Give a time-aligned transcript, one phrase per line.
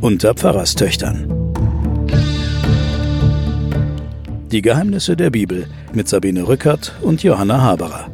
[0.00, 1.26] Unter Pfarrerstöchtern.
[4.52, 8.08] Die Geheimnisse der Bibel mit Sabine Rückert und Johanna Haberer.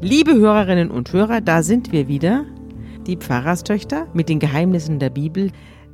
[0.00, 2.44] Liebe Hörerinnen und Hörer, da sind wir wieder,
[3.06, 5.50] die Pfarrerstöchter mit den Geheimnissen der Bibel.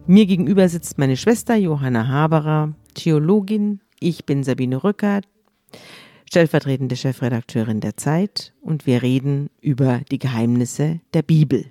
[0.06, 3.80] Mir gegenüber sitzt meine Schwester Johanna Haberer, Theologin.
[4.00, 5.26] Ich bin Sabine Rückert,
[6.24, 11.66] stellvertretende Chefredakteurin der Zeit und wir reden über die Geheimnisse der Bibel.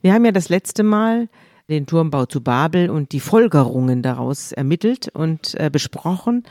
[0.00, 1.28] Wir haben ja das letzte Mal
[1.68, 6.44] den Turmbau zu Babel und die Folgerungen daraus ermittelt und äh, besprochen.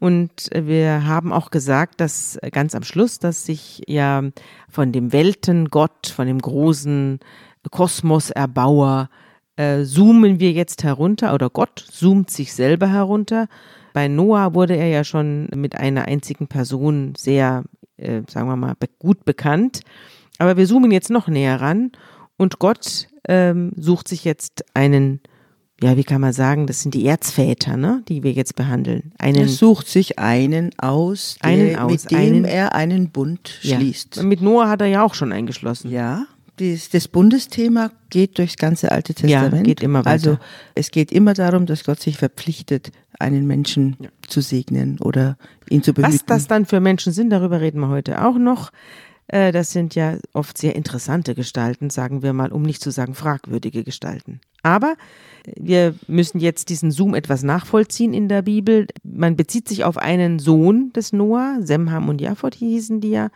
[0.00, 4.22] Und wir haben auch gesagt, dass ganz am Schluss, dass sich ja
[4.68, 7.18] von dem Weltengott, von dem großen
[7.70, 9.10] Kosmoserbauer,
[9.58, 13.48] äh, zoomen wir jetzt herunter oder Gott zoomt sich selber herunter
[13.98, 17.64] bei Noah wurde er ja schon mit einer einzigen Person sehr,
[17.96, 19.80] äh, sagen wir mal, gut bekannt.
[20.38, 21.90] Aber wir zoomen jetzt noch näher ran
[22.36, 25.20] und Gott ähm, sucht sich jetzt einen,
[25.82, 29.12] ja, wie kann man sagen, das sind die Erzväter, ne, die wir jetzt behandeln.
[29.18, 33.58] Einen, er sucht sich einen aus, der, einen aus mit dem einen, er einen Bund
[33.62, 34.16] schließt.
[34.16, 34.22] Ja.
[34.22, 35.90] Mit Noah hat er ja auch schon eingeschlossen.
[35.90, 36.26] Ja,
[36.58, 39.54] das, das Bundesthema geht durchs ganze Alte Testament.
[39.54, 40.10] Ja, geht immer weiter.
[40.10, 40.38] Also
[40.74, 44.08] es geht immer darum, dass Gott sich verpflichtet, einen Menschen ja.
[44.26, 45.36] zu segnen oder
[45.68, 46.14] ihn zu behüten.
[46.14, 48.70] Was das dann für Menschen sind, darüber reden wir heute auch noch.
[49.28, 53.14] Äh, das sind ja oft sehr interessante Gestalten, sagen wir mal, um nicht zu sagen
[53.14, 54.40] fragwürdige Gestalten.
[54.62, 54.94] Aber
[55.56, 58.86] wir müssen jetzt diesen Zoom etwas nachvollziehen in der Bibel.
[59.02, 63.30] Man bezieht sich auf einen Sohn des Noah, Semham und Japhot hießen die ja.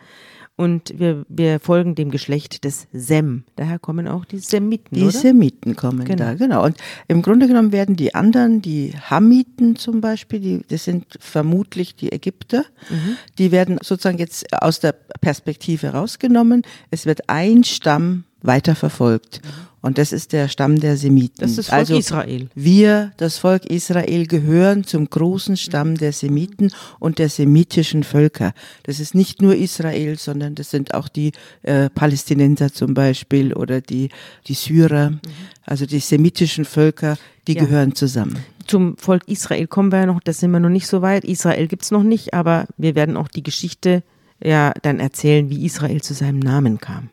[0.55, 3.43] Und wir, wir folgen dem Geschlecht des Sem.
[3.55, 4.93] Daher kommen auch die Semiten.
[4.95, 5.11] Die oder?
[5.11, 6.25] Semiten kommen genau.
[6.25, 6.63] da, genau.
[6.63, 11.95] Und im Grunde genommen werden die anderen, die Hamiten zum Beispiel, die, das sind vermutlich
[11.95, 13.17] die Ägypter, mhm.
[13.39, 16.61] die werden sozusagen jetzt aus der Perspektive rausgenommen.
[16.91, 19.41] Es wird ein Stamm weiterverfolgt.
[19.43, 19.72] Mhm.
[19.83, 21.41] Und das ist der Stamm der Semiten.
[21.41, 22.47] Das ist das Volk also Israel.
[22.55, 28.53] Wir, das Volk Israel, gehören zum großen Stamm der Semiten und der semitischen Völker.
[28.83, 31.33] Das ist nicht nur Israel, sondern das sind auch die
[31.63, 34.07] äh, Palästinenser zum Beispiel oder die,
[34.47, 35.09] die Syrer.
[35.09, 35.19] Mhm.
[35.65, 37.17] Also die semitischen Völker,
[37.49, 37.65] die ja.
[37.65, 38.37] gehören zusammen.
[38.65, 41.25] Zum Volk Israel kommen wir ja noch, da sind wir noch nicht so weit.
[41.25, 44.01] Israel gibt's noch nicht, aber wir werden auch die Geschichte
[44.41, 47.09] ja dann erzählen, wie Israel zu seinem Namen kam.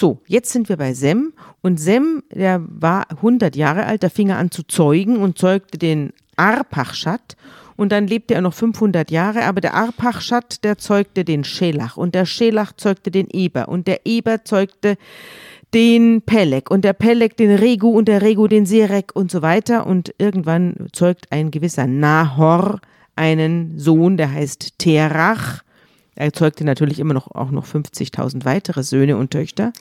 [0.00, 1.32] So, jetzt sind wir bei Sem.
[1.60, 5.76] Und Sem, der war 100 Jahre alt, da fing er an zu zeugen und zeugte
[5.76, 7.36] den Arpachschat.
[7.74, 11.96] Und dann lebte er noch 500 Jahre, aber der Arpachschat, der zeugte den Schelach.
[11.96, 13.66] Und der Schelach zeugte den Eber.
[13.66, 14.98] Und der Eber zeugte
[15.74, 16.70] den Pelek.
[16.70, 19.84] Und der Pelek den Regu und der Regu den Serek und so weiter.
[19.84, 22.80] Und irgendwann zeugt ein gewisser Nahor
[23.16, 25.64] einen Sohn, der heißt Terach
[26.18, 29.72] er zeugte natürlich immer noch auch noch 50.000 weitere Söhne und Töchter.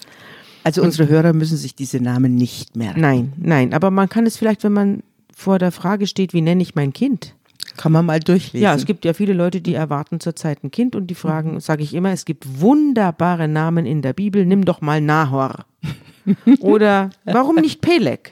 [0.64, 3.02] Also unsere Hörer müssen sich diese Namen nicht merken.
[3.02, 5.04] Nein, nein, aber man kann es vielleicht, wenn man
[5.36, 7.34] vor der Frage steht, wie nenne ich mein Kind?
[7.76, 8.64] Kann man mal durchlesen.
[8.64, 11.84] Ja, es gibt ja viele Leute, die erwarten zurzeit ein Kind und die fragen, sage
[11.84, 15.66] ich immer, es gibt wunderbare Namen in der Bibel, nimm doch mal Nahor.
[16.60, 18.32] Oder warum nicht Pelek?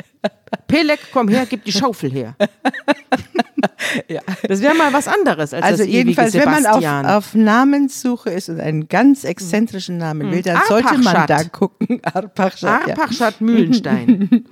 [0.67, 2.35] Pelek, komm her, gib die Schaufel her.
[4.07, 4.21] ja.
[4.47, 8.49] Das wäre mal was anderes als also das jedenfalls, wenn man auf, auf, Namenssuche ist
[8.49, 10.83] und einen ganz exzentrischen Namen will, dann Arpachschat.
[10.83, 12.01] sollte man da gucken.
[12.03, 13.45] Arpachschat, Arpachschat ja.
[13.45, 14.45] Mühlenstein.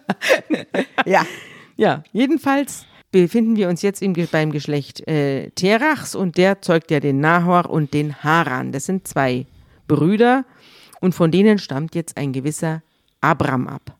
[1.06, 1.26] ja.
[1.78, 7.00] Ja, jedenfalls befinden wir uns jetzt im, beim Geschlecht äh, Terachs und der zeugt ja
[7.00, 8.72] den Nahor und den Haran.
[8.72, 9.46] Das sind zwei
[9.86, 10.44] Brüder
[11.00, 12.82] und von denen stammt jetzt ein gewisser
[13.20, 13.95] Abram ab.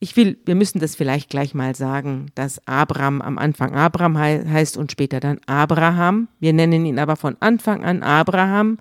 [0.00, 4.48] Ich will, wir müssen das vielleicht gleich mal sagen, dass Abraham am Anfang Abraham he
[4.48, 6.28] heißt und später dann Abraham.
[6.40, 8.78] Wir nennen ihn aber von Anfang an Abraham.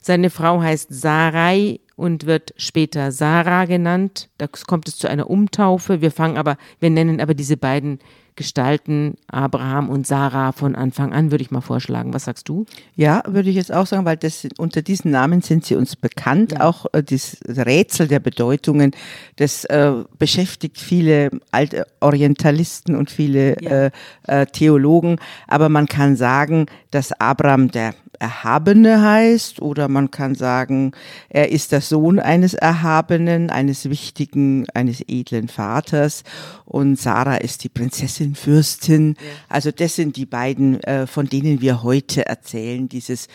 [0.00, 4.28] Seine Frau heißt Sarai und wird später Sarah genannt.
[4.38, 6.00] Da kommt es zu einer Umtaufe.
[6.00, 7.98] Wir fangen aber, wir nennen aber diese beiden
[8.36, 12.14] gestalten Abraham und Sarah von Anfang an, würde ich mal vorschlagen.
[12.14, 12.66] Was sagst du?
[12.94, 16.52] Ja, würde ich jetzt auch sagen, weil das, unter diesen Namen sind sie uns bekannt.
[16.52, 16.60] Ja.
[16.60, 18.92] Auch äh, das Rätsel der Bedeutungen,
[19.36, 23.86] das äh, beschäftigt viele alte Orientalisten und viele ja.
[23.86, 23.90] äh,
[24.24, 25.18] äh, Theologen.
[25.48, 30.92] Aber man kann sagen, dass Abraham der Erhabene heißt oder man kann sagen,
[31.28, 36.24] er ist der Sohn eines Erhabenen, eines wichtigen, eines edlen Vaters
[36.64, 39.16] und Sarah ist die Prinzessin Fürstin, Fürstin.
[39.48, 43.28] Also das sind die beiden, äh, von denen wir heute erzählen, dieses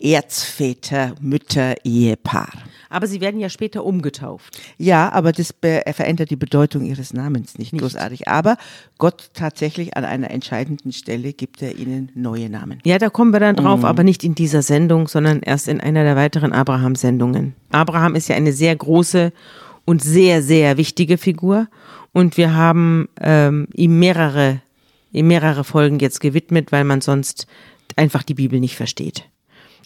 [0.00, 2.50] Erzväter, Mütter, Ehepaar.
[2.88, 4.58] Aber sie werden ja später umgetauft.
[4.78, 8.28] Ja, aber das verändert die Bedeutung ihres Namens nicht, nicht, großartig.
[8.28, 8.56] Aber
[8.96, 12.78] Gott tatsächlich an einer entscheidenden Stelle gibt er ihnen neue Namen.
[12.84, 13.86] Ja, da kommen wir dann drauf, mhm.
[13.86, 17.54] aber nicht in dieser Sendung, sondern erst in einer der weiteren Abraham-Sendungen.
[17.72, 19.32] Abraham ist ja eine sehr große
[19.84, 21.66] und sehr, sehr wichtige Figur.
[22.12, 24.60] Und wir haben ähm, ihm mehrere,
[25.12, 27.46] ihm mehrere Folgen jetzt gewidmet, weil man sonst
[27.96, 29.24] einfach die Bibel nicht versteht.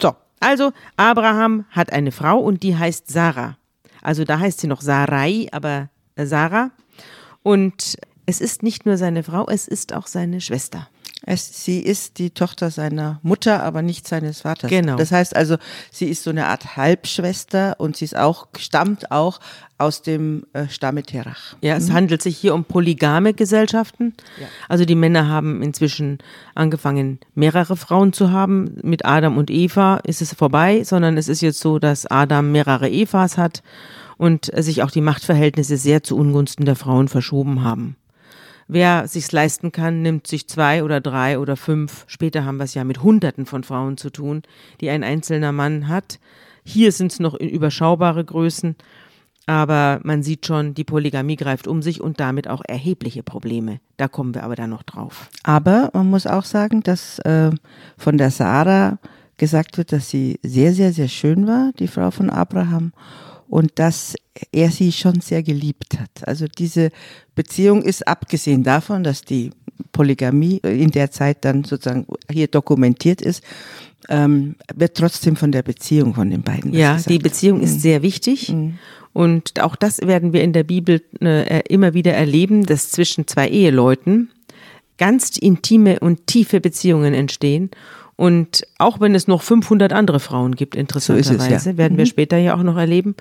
[0.01, 3.57] So, also Abraham hat eine Frau und die heißt Sarah.
[4.01, 6.71] Also da heißt sie noch Sarai, aber äh, Sarah.
[7.43, 7.97] Und
[8.27, 10.89] es ist nicht nur seine Frau, es ist auch seine Schwester.
[11.25, 14.71] Es, sie ist die Tochter seiner Mutter, aber nicht seines Vaters.
[14.71, 14.97] Genau.
[14.97, 15.57] Das heißt also,
[15.91, 19.39] sie ist so eine Art Halbschwester und sie ist auch, stammt auch
[19.79, 21.57] aus dem äh, Stamme Terach.
[21.61, 21.93] Ja, es mhm.
[21.95, 24.15] handelt sich hier um polygame Gesellschaften.
[24.41, 24.47] Ja.
[24.69, 26.19] Also die Männer haben inzwischen
[26.55, 28.77] angefangen, mehrere Frauen zu haben.
[28.83, 32.91] Mit Adam und Eva ist es vorbei, sondern es ist jetzt so, dass Adam mehrere
[32.91, 33.63] Evas hat
[34.19, 37.97] und sich auch die Machtverhältnisse sehr zu Ungunsten der Frauen verschoben haben.
[38.69, 42.05] Wer sich's leisten kann, nimmt sich zwei oder drei oder fünf.
[42.07, 44.43] Später haben wir es ja mit Hunderten von Frauen zu tun,
[44.81, 46.19] die ein einzelner Mann hat.
[46.65, 48.77] Hier sind es noch überschaubare Größen,
[49.47, 53.81] aber man sieht schon, die Polygamie greift um sich und damit auch erhebliche Probleme.
[53.97, 55.29] Da kommen wir aber dann noch drauf.
[55.43, 57.51] Aber man muss auch sagen, dass äh,
[57.99, 58.99] von der Sarah
[59.39, 62.93] gesagt wird, dass sie sehr, sehr, sehr schön war, die Frau von Abraham
[63.53, 64.15] und dass
[64.51, 66.27] er sie schon sehr geliebt hat.
[66.27, 66.89] Also diese
[67.35, 69.51] Beziehung ist abgesehen davon, dass die
[69.93, 73.45] Polygamie in der Zeit dann sozusagen hier dokumentiert ist,
[74.09, 76.73] ähm, wird trotzdem von der Beziehung von den beiden.
[76.73, 77.65] Ja, die Beziehung mhm.
[77.65, 78.49] ist sehr wichtig.
[78.49, 78.79] Mhm.
[79.13, 83.51] Und auch das werden wir in der Bibel äh, immer wieder erleben, dass zwischen zwei
[83.51, 84.31] Eheleuten
[84.97, 87.71] ganz intime und tiefe Beziehungen entstehen.
[88.17, 91.77] Und auch wenn es noch 500 andere Frauen gibt, interessanterweise, so ja.
[91.77, 92.09] werden wir mhm.
[92.09, 93.15] später ja auch noch erleben.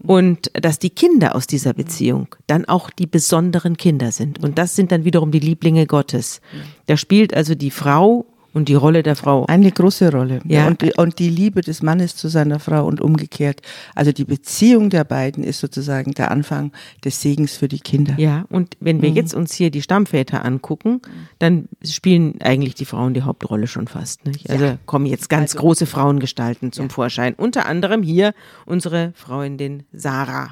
[0.00, 4.42] Und dass die Kinder aus dieser Beziehung dann auch die besonderen Kinder sind.
[4.42, 6.40] Und das sind dann wiederum die Lieblinge Gottes.
[6.86, 8.26] Da spielt also die Frau
[8.58, 9.46] und die Rolle der Frau.
[9.46, 10.40] Eine große Rolle.
[10.44, 10.66] Ja.
[10.66, 13.62] Und, die, und die Liebe des Mannes zu seiner Frau und umgekehrt.
[13.94, 16.72] Also die Beziehung der beiden ist sozusagen der Anfang
[17.04, 18.14] des Segens für die Kinder.
[18.18, 19.16] Ja, und wenn wir mhm.
[19.16, 21.00] jetzt uns hier die Stammväter angucken,
[21.38, 24.26] dann spielen eigentlich die Frauen die Hauptrolle schon fast.
[24.26, 24.50] Nicht?
[24.50, 24.78] Also ja.
[24.86, 26.92] kommen jetzt ganz also, große Frauengestalten zum ja.
[26.92, 27.34] Vorschein.
[27.34, 28.34] Unter anderem hier
[28.66, 30.50] unsere Freundin Sarah.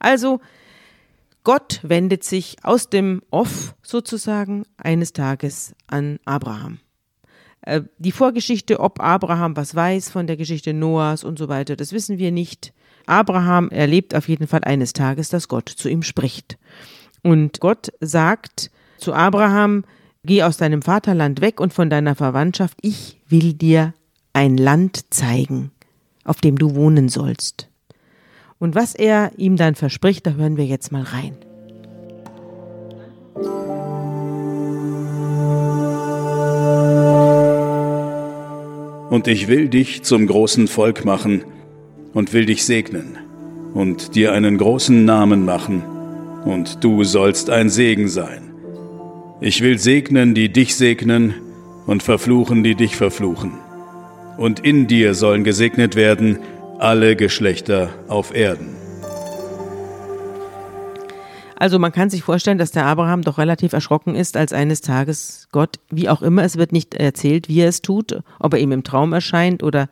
[0.00, 0.40] Also,
[1.44, 6.78] Gott wendet sich aus dem Off sozusagen eines Tages an Abraham.
[7.68, 11.92] Äh, die Vorgeschichte, ob Abraham was weiß von der Geschichte Noahs und so weiter, das
[11.92, 12.72] wissen wir nicht.
[13.04, 16.56] Abraham erlebt auf jeden Fall eines Tages, dass Gott zu ihm spricht.
[17.22, 19.84] Und Gott sagt zu Abraham,
[20.24, 23.92] geh aus deinem Vaterland weg und von deiner Verwandtschaft, ich will dir
[24.32, 25.70] ein Land zeigen,
[26.24, 27.68] auf dem du wohnen sollst.
[28.58, 31.36] Und was er ihm dann verspricht, da hören wir jetzt mal rein.
[39.10, 41.44] Und ich will dich zum großen Volk machen
[42.12, 43.18] und will dich segnen
[43.74, 45.82] und dir einen großen Namen machen,
[46.44, 48.52] und du sollst ein Segen sein.
[49.40, 51.34] Ich will segnen, die dich segnen,
[51.86, 53.52] und verfluchen, die dich verfluchen.
[54.36, 56.38] Und in dir sollen gesegnet werden
[56.78, 58.87] alle Geschlechter auf Erden.
[61.60, 65.48] Also man kann sich vorstellen, dass der Abraham doch relativ erschrocken ist, als eines Tages
[65.50, 68.70] Gott, wie auch immer, es wird nicht erzählt, wie er es tut, ob er ihm
[68.70, 69.88] im Traum erscheint oder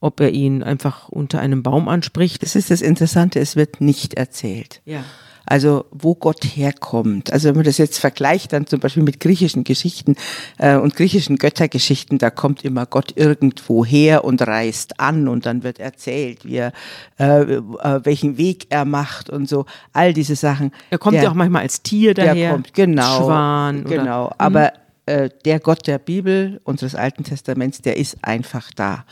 [0.00, 2.42] ob er ihn einfach unter einem Baum anspricht.
[2.42, 4.82] Das ist das Interessante, es wird nicht erzählt.
[4.84, 5.04] Ja.
[5.48, 7.32] Also wo Gott herkommt.
[7.32, 10.14] Also wenn man das jetzt vergleicht dann zum Beispiel mit griechischen Geschichten
[10.58, 15.62] äh, und griechischen Göttergeschichten, da kommt immer Gott irgendwo her und reist an und dann
[15.62, 16.72] wird erzählt, wie er,
[17.18, 17.60] äh, äh,
[18.04, 19.64] welchen Weg er macht und so.
[19.94, 20.70] All diese Sachen.
[20.90, 22.34] Er kommt der, ja auch manchmal als Tier daher.
[22.34, 23.24] Der kommt, genau.
[23.24, 23.84] Schwan.
[23.84, 24.26] Genau.
[24.26, 24.87] Oder, Aber hm.
[25.08, 29.06] Äh, der Gott der Bibel, unseres Alten Testaments, der ist einfach da.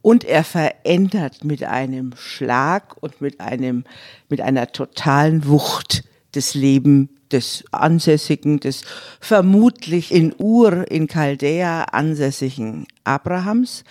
[0.00, 3.84] Und er verändert mit einem Schlag und mit einem,
[4.30, 8.80] mit einer totalen Wucht das Leben des ansässigen, des
[9.20, 13.84] vermutlich in Ur, in Chaldea ansässigen Abrahams,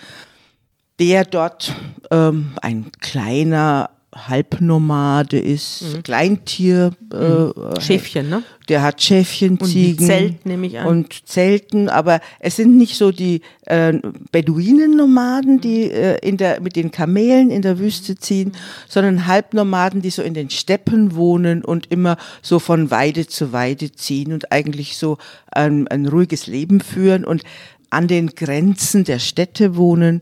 [0.98, 1.76] der dort
[2.10, 6.02] ähm, ein kleiner Halbnomade ist, mhm.
[6.02, 6.90] Kleintier.
[7.12, 8.42] Äh, Schäfchen, ne?
[8.68, 10.06] Der hat Schäfchen, und Ziegen.
[10.06, 10.86] Zelt nehme ich an.
[10.86, 13.94] Und Zelten, aber es sind nicht so die äh,
[14.30, 18.52] Beduinen-Nomaden, die äh, in der, mit den Kamelen in der Wüste ziehen,
[18.86, 23.92] sondern Halbnomaden, die so in den Steppen wohnen und immer so von Weide zu Weide
[23.92, 25.16] ziehen und eigentlich so
[25.50, 27.44] ein, ein ruhiges Leben führen und
[27.88, 30.20] an den Grenzen der Städte wohnen.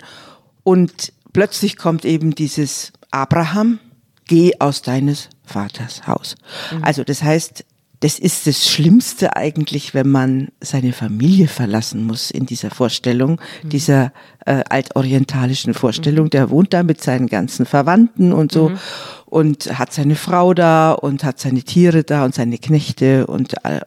[0.63, 3.79] Und plötzlich kommt eben dieses Abraham,
[4.27, 6.37] geh aus deines Vaters Haus.
[6.73, 6.85] Mhm.
[6.85, 7.65] Also das heißt,
[8.01, 13.69] das ist das Schlimmste eigentlich, wenn man seine Familie verlassen muss in dieser Vorstellung, mhm.
[13.69, 14.13] dieser
[14.47, 16.27] äh, altorientalischen Vorstellung.
[16.27, 16.31] Mhm.
[16.31, 18.79] Der wohnt da mit seinen ganzen Verwandten und so mhm.
[19.27, 23.81] und hat seine Frau da und hat seine Tiere da und seine Knechte und, äh,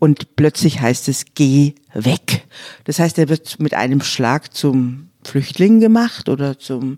[0.00, 2.44] und plötzlich heißt es, geh weg.
[2.84, 6.96] Das heißt, er wird mit einem Schlag zum Flüchtling gemacht oder zum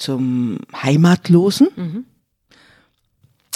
[0.00, 1.68] zum Heimatlosen.
[1.76, 2.04] Mhm.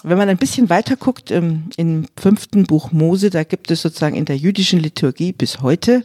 [0.03, 4.17] Wenn man ein bisschen weiter guckt, im, im fünften Buch Mose, da gibt es sozusagen
[4.17, 6.05] in der jüdischen Liturgie bis heute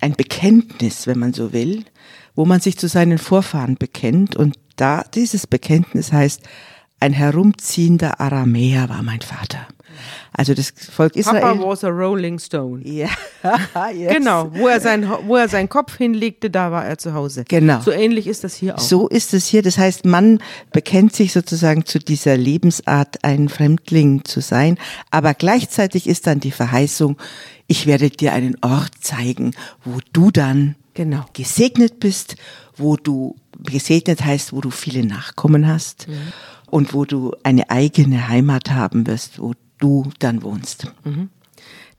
[0.00, 1.84] ein Bekenntnis, wenn man so will,
[2.34, 4.36] wo man sich zu seinen Vorfahren bekennt.
[4.36, 6.42] Und da dieses Bekenntnis heißt,
[7.00, 9.66] ein herumziehender Aramäer war mein Vater.
[10.32, 11.40] Also das Volk Israel.
[11.40, 12.86] Papa was a Rolling Stone.
[12.86, 13.08] Ja,
[13.92, 14.14] yes.
[14.14, 14.50] genau.
[14.54, 17.44] Wo er, sein, wo er seinen Kopf hinlegte, da war er zu Hause.
[17.48, 17.80] Genau.
[17.80, 18.80] So ähnlich ist das hier auch.
[18.80, 19.62] So ist es hier.
[19.62, 20.40] Das heißt, man
[20.72, 24.78] bekennt sich sozusagen zu dieser Lebensart, ein Fremdling zu sein.
[25.10, 27.16] Aber gleichzeitig ist dann die Verheißung,
[27.66, 29.52] ich werde dir einen Ort zeigen,
[29.84, 31.24] wo du dann genau.
[31.32, 32.36] gesegnet bist,
[32.76, 36.08] wo du gesegnet heißt, wo du viele Nachkommen hast.
[36.08, 36.32] Mhm
[36.70, 40.92] und wo du eine eigene Heimat haben wirst, wo du dann wohnst.
[41.04, 41.30] Mhm.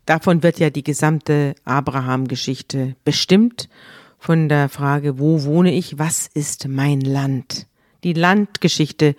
[0.05, 3.69] Davon wird ja die gesamte Abraham-Geschichte bestimmt
[4.17, 7.67] von der Frage, wo wohne ich, was ist mein Land?
[8.03, 9.15] Die Landgeschichte,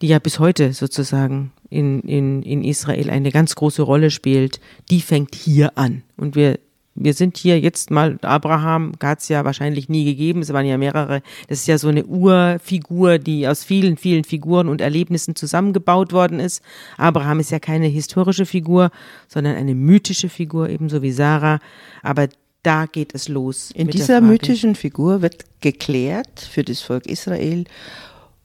[0.00, 5.00] die ja bis heute sozusagen in, in, in Israel eine ganz große Rolle spielt, die
[5.00, 6.02] fängt hier an.
[6.16, 6.58] Und wir
[7.00, 10.76] wir sind hier jetzt mal, Abraham hat es ja wahrscheinlich nie gegeben, es waren ja
[10.76, 16.12] mehrere, das ist ja so eine Urfigur, die aus vielen, vielen Figuren und Erlebnissen zusammengebaut
[16.12, 16.62] worden ist.
[16.96, 18.90] Abraham ist ja keine historische Figur,
[19.28, 21.60] sondern eine mythische Figur, ebenso wie Sarah,
[22.02, 22.28] aber
[22.62, 23.70] da geht es los.
[23.74, 27.64] In dieser mythischen Figur wird geklärt für das Volk Israel,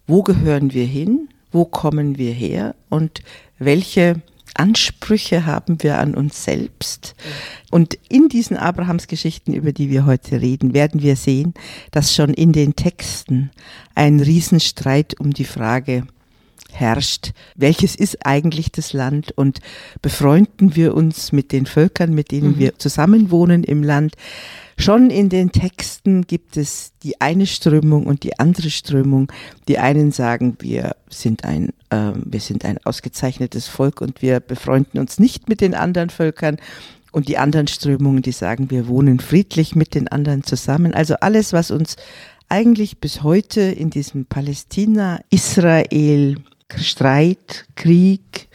[0.08, 3.22] wo gehören wir hin, wo kommen wir her und
[3.58, 4.22] welche
[4.56, 7.16] Ansprüche haben wir an uns selbst.
[7.72, 11.54] Und in diesen Abrahamsgeschichten, über die wir heute reden, werden wir sehen,
[11.92, 13.52] dass schon in den Texten
[13.96, 16.06] ein Riesenstreit um die Frage
[16.72, 19.60] herrscht, welches ist eigentlich das Land und
[20.02, 22.60] befreunden wir uns mit den Völkern, mit denen mhm.
[22.60, 24.16] wir zusammenwohnen im Land.
[24.78, 29.32] Schon in den Texten gibt es die eine Strömung und die andere Strömung.
[29.68, 35.00] Die einen sagen, wir sind ein, äh, wir sind ein ausgezeichnetes Volk und wir befreunden
[35.00, 36.58] uns nicht mit den anderen Völkern.
[37.12, 40.96] Und die anderen Strömungen, die sagen, wir wohnen friedlich mit den anderen zusammen.
[40.96, 41.96] Also alles, was uns
[42.50, 46.38] eigentlich bis heute in diesem Palästina, Israel,
[46.76, 48.48] Streit, Krieg,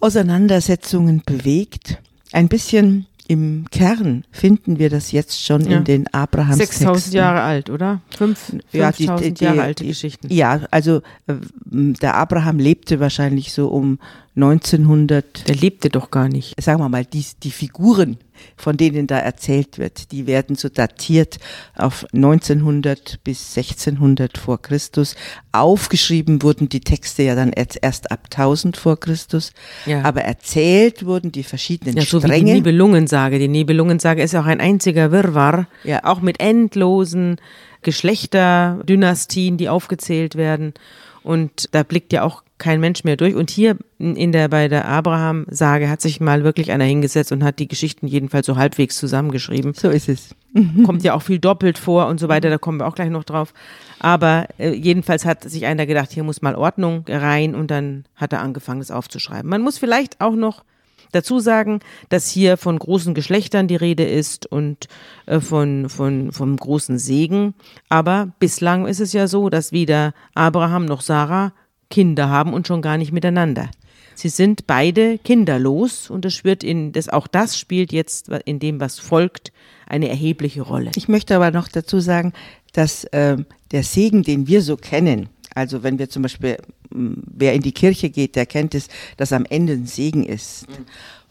[0.00, 1.98] Auseinandersetzungen bewegt,
[2.32, 5.78] ein bisschen im Kern finden wir das jetzt schon ja.
[5.78, 8.00] in den Abrahams 6000 Jahre alt, oder?
[8.16, 10.32] 5, ja, 5000 Jahre alte Geschichten.
[10.32, 13.98] Ja, also äh, der Abraham lebte wahrscheinlich so um
[14.36, 15.48] 1900.
[15.48, 16.60] Der lebte doch gar nicht.
[16.60, 18.18] Sagen wir mal, die, die Figuren,
[18.56, 21.38] von denen da erzählt wird, die werden so datiert
[21.76, 25.14] auf 1900 bis 1600 vor Christus.
[25.52, 29.52] Aufgeschrieben wurden die Texte ja dann erst ab 1000 vor Christus.
[29.86, 30.02] Ja.
[30.02, 32.40] Aber erzählt wurden die verschiedenen ja, so Stränge.
[32.40, 33.38] Wie die Nibelungensage.
[33.38, 35.68] Die Nibelungensage ist auch ein einziger Wirrwarr.
[35.84, 36.02] Ja.
[36.04, 37.36] Auch mit endlosen
[37.82, 40.74] Geschlechterdynastien, die aufgezählt werden.
[41.22, 43.34] Und da blickt ja auch kein Mensch mehr durch.
[43.34, 47.58] Und hier in der, bei der Abraham-Sage hat sich mal wirklich einer hingesetzt und hat
[47.58, 49.74] die Geschichten jedenfalls so halbwegs zusammengeschrieben.
[49.74, 50.34] So ist es.
[50.86, 53.24] Kommt ja auch viel doppelt vor und so weiter, da kommen wir auch gleich noch
[53.24, 53.52] drauf.
[53.98, 58.32] Aber äh, jedenfalls hat sich einer gedacht, hier muss mal Ordnung rein und dann hat
[58.32, 59.50] er angefangen, es aufzuschreiben.
[59.50, 60.62] Man muss vielleicht auch noch
[61.10, 64.88] dazu sagen, dass hier von großen Geschlechtern die Rede ist und
[65.26, 67.54] äh, von, von, vom großen Segen.
[67.88, 71.52] Aber bislang ist es ja so, dass weder Abraham noch Sarah
[71.90, 73.70] Kinder haben und schon gar nicht miteinander.
[74.14, 78.80] Sie sind beide kinderlos und das wird in das auch das spielt jetzt in dem
[78.80, 79.52] was folgt
[79.86, 80.92] eine erhebliche Rolle.
[80.94, 82.32] Ich möchte aber noch dazu sagen,
[82.72, 83.36] dass äh,
[83.72, 86.58] der Segen, den wir so kennen, also wenn wir zum Beispiel,
[86.90, 90.68] wer in die Kirche geht, der kennt es, dass am Ende ein Segen ist.
[90.68, 90.74] Mhm.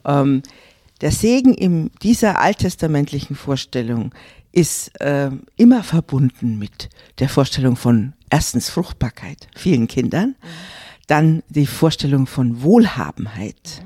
[0.06, 0.42] Ähm,
[1.02, 4.14] der Segen in dieser alttestamentlichen Vorstellung
[4.54, 10.36] ist äh, immer verbunden mit der Vorstellung von erstens Fruchtbarkeit, vielen Kindern,
[11.08, 13.84] dann die Vorstellung von Wohlhabenheit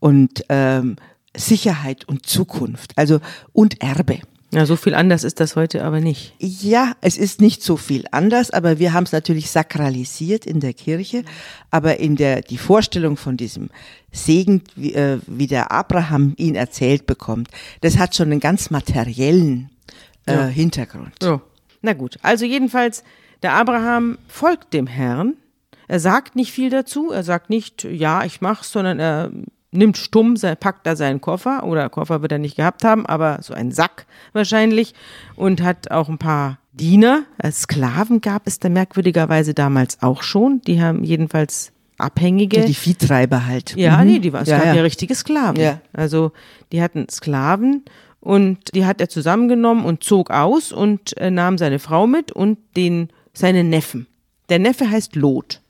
[0.00, 0.96] und ähm,
[1.34, 3.20] Sicherheit und Zukunft, also
[3.52, 4.18] und Erbe.
[4.52, 6.34] Ja, so viel anders ist das heute aber nicht.
[6.40, 10.72] Ja, es ist nicht so viel anders, aber wir haben es natürlich sakralisiert in der
[10.72, 11.22] Kirche.
[11.70, 13.68] Aber in der die Vorstellung von diesem
[14.10, 17.48] Segen, wie, äh, wie der Abraham ihn erzählt bekommt,
[17.80, 19.70] das hat schon einen ganz materiellen
[20.30, 20.46] äh, Ja.
[20.46, 21.12] Hintergrund.
[21.22, 21.40] So.
[21.82, 23.02] Na gut, also jedenfalls,
[23.42, 25.34] der Abraham folgt dem Herrn.
[25.88, 27.10] Er sagt nicht viel dazu.
[27.10, 29.30] Er sagt nicht, ja, ich mach's, sondern er
[29.72, 33.54] nimmt stumm, packt da seinen Koffer oder Koffer wird er nicht gehabt haben, aber so
[33.54, 34.94] einen Sack wahrscheinlich
[35.36, 37.22] und hat auch ein paar Diener.
[37.38, 40.60] Äh, Sklaven gab es da merkwürdigerweise damals auch schon.
[40.66, 42.64] Die haben jedenfalls Abhängige.
[42.64, 43.76] Die Viehtreiber halt.
[43.76, 44.06] Ja, Mhm.
[44.06, 44.74] nee, die war, es ja, gab ja.
[44.76, 44.82] ja.
[44.82, 45.60] richtige Sklaven.
[45.60, 45.80] Ja.
[45.92, 46.32] Also
[46.72, 47.84] die hatten Sklaven
[48.20, 52.58] und die hat er zusammengenommen und zog aus und äh, nahm seine Frau mit und
[52.76, 54.06] den seinen Neffen.
[54.48, 55.62] Der Neffe heißt Lot.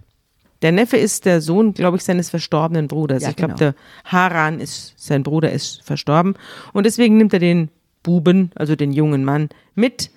[0.63, 3.23] Der Neffe ist der Sohn, glaube ich, seines verstorbenen Bruders.
[3.23, 3.73] Ja, ich glaube, genau.
[3.73, 6.35] der Haran ist, sein Bruder ist verstorben.
[6.73, 7.71] Und deswegen nimmt er den
[8.03, 10.11] Buben, also den jungen Mann, mit.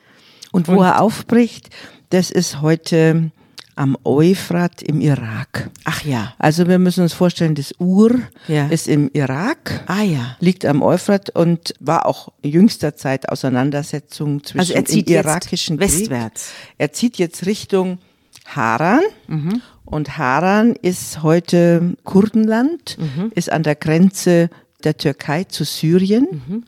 [0.52, 1.70] Und wo er aufbricht,
[2.10, 3.32] das ist heute
[3.76, 5.70] am Euphrat im Irak.
[5.96, 6.34] Ach ja.
[6.40, 8.68] Also wir müssen uns vorstellen, das Ur Ja.
[8.68, 9.84] ist im Irak.
[9.88, 10.36] Ah ja.
[10.40, 15.14] liegt am Euphrat und war auch in jüngster Zeit Auseinandersetzung zwischen Also er zieht im
[15.14, 15.88] jetzt irakischen Krieg.
[15.90, 16.52] westwärts.
[16.78, 18.00] Er zieht jetzt Richtung
[18.46, 19.62] Haran Mhm.
[19.86, 23.32] und Haran ist heute Kurdenland, Mhm.
[23.36, 24.50] ist an der Grenze
[24.84, 26.64] der Türkei zu Syrien Mhm.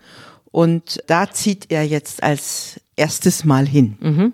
[0.51, 4.32] und da zieht er jetzt als erstes Mal hin.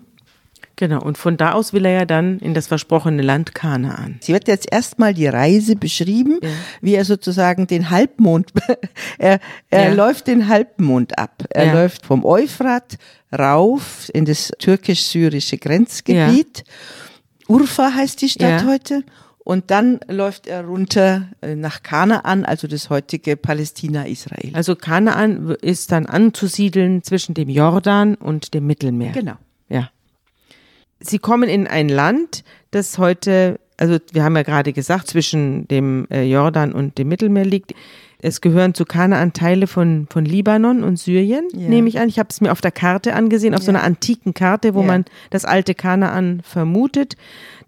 [0.82, 1.00] Genau.
[1.00, 4.16] Und von da aus will er ja dann in das versprochene Land Kanaan.
[4.20, 6.40] Sie wird jetzt erstmal die Reise beschrieben,
[6.80, 8.52] wie er sozusagen den Halbmond,
[9.18, 9.38] er,
[9.70, 9.94] er Ja.
[9.94, 11.44] läuft den Halbmond ab.
[11.50, 11.72] Er Ja.
[11.72, 12.98] läuft vom Euphrat
[13.32, 16.64] rauf in das türkisch-syrische Grenzgebiet.
[17.46, 18.66] Urfa heißt die Stadt Ja.
[18.66, 19.04] heute.
[19.44, 24.50] Und dann läuft er runter äh, nach Kanaan, also das heutige Palästina-Israel.
[24.54, 29.12] Also Kanaan ist dann anzusiedeln zwischen dem Jordan und dem Mittelmeer.
[29.12, 29.34] Genau.
[31.02, 36.06] Sie kommen in ein Land, das heute, also wir haben ja gerade gesagt, zwischen dem
[36.10, 37.74] äh, Jordan und dem Mittelmeer liegt.
[38.24, 41.68] Es gehören zu Kanaan Teile von, von Libanon und Syrien, Ja.
[41.68, 42.08] nehme ich an.
[42.08, 44.86] Ich habe es mir auf der Karte angesehen, auf so einer antiken Karte, wo Ja.
[44.86, 47.16] man das alte Kanaan vermutet.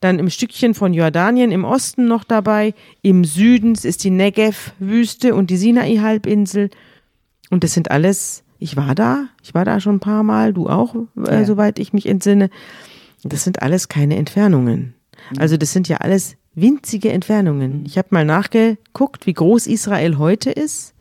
[0.00, 2.73] Dann im Stückchen von Jordanien im Osten noch dabei.
[3.03, 6.71] Im Süden ist die Negev-Wüste und die Sinai-Halbinsel.
[7.50, 10.68] Und das sind alles, ich war da, ich war da schon ein paar Mal, du
[10.68, 10.94] auch,
[11.27, 12.49] äh, soweit ich mich entsinne.
[13.25, 14.95] Das sind alles keine Entfernungen.
[15.39, 17.85] Also das sind ja alles winzige Entfernungen.
[17.87, 20.95] Ich habe mal nachgeguckt, wie groß Israel heute ist.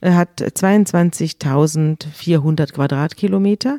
[0.00, 3.78] Er hat 22.400 Quadratkilometer.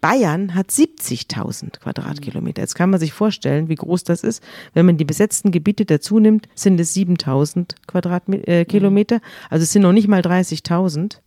[0.00, 2.60] Bayern hat 70.000 Quadratkilometer.
[2.60, 4.42] Jetzt kann man sich vorstellen, wie groß das ist.
[4.74, 9.22] Wenn man die besetzten Gebiete dazu nimmt, sind es 7.000 Quadratkilometer.
[9.48, 11.20] Also es sind noch nicht mal 30.000.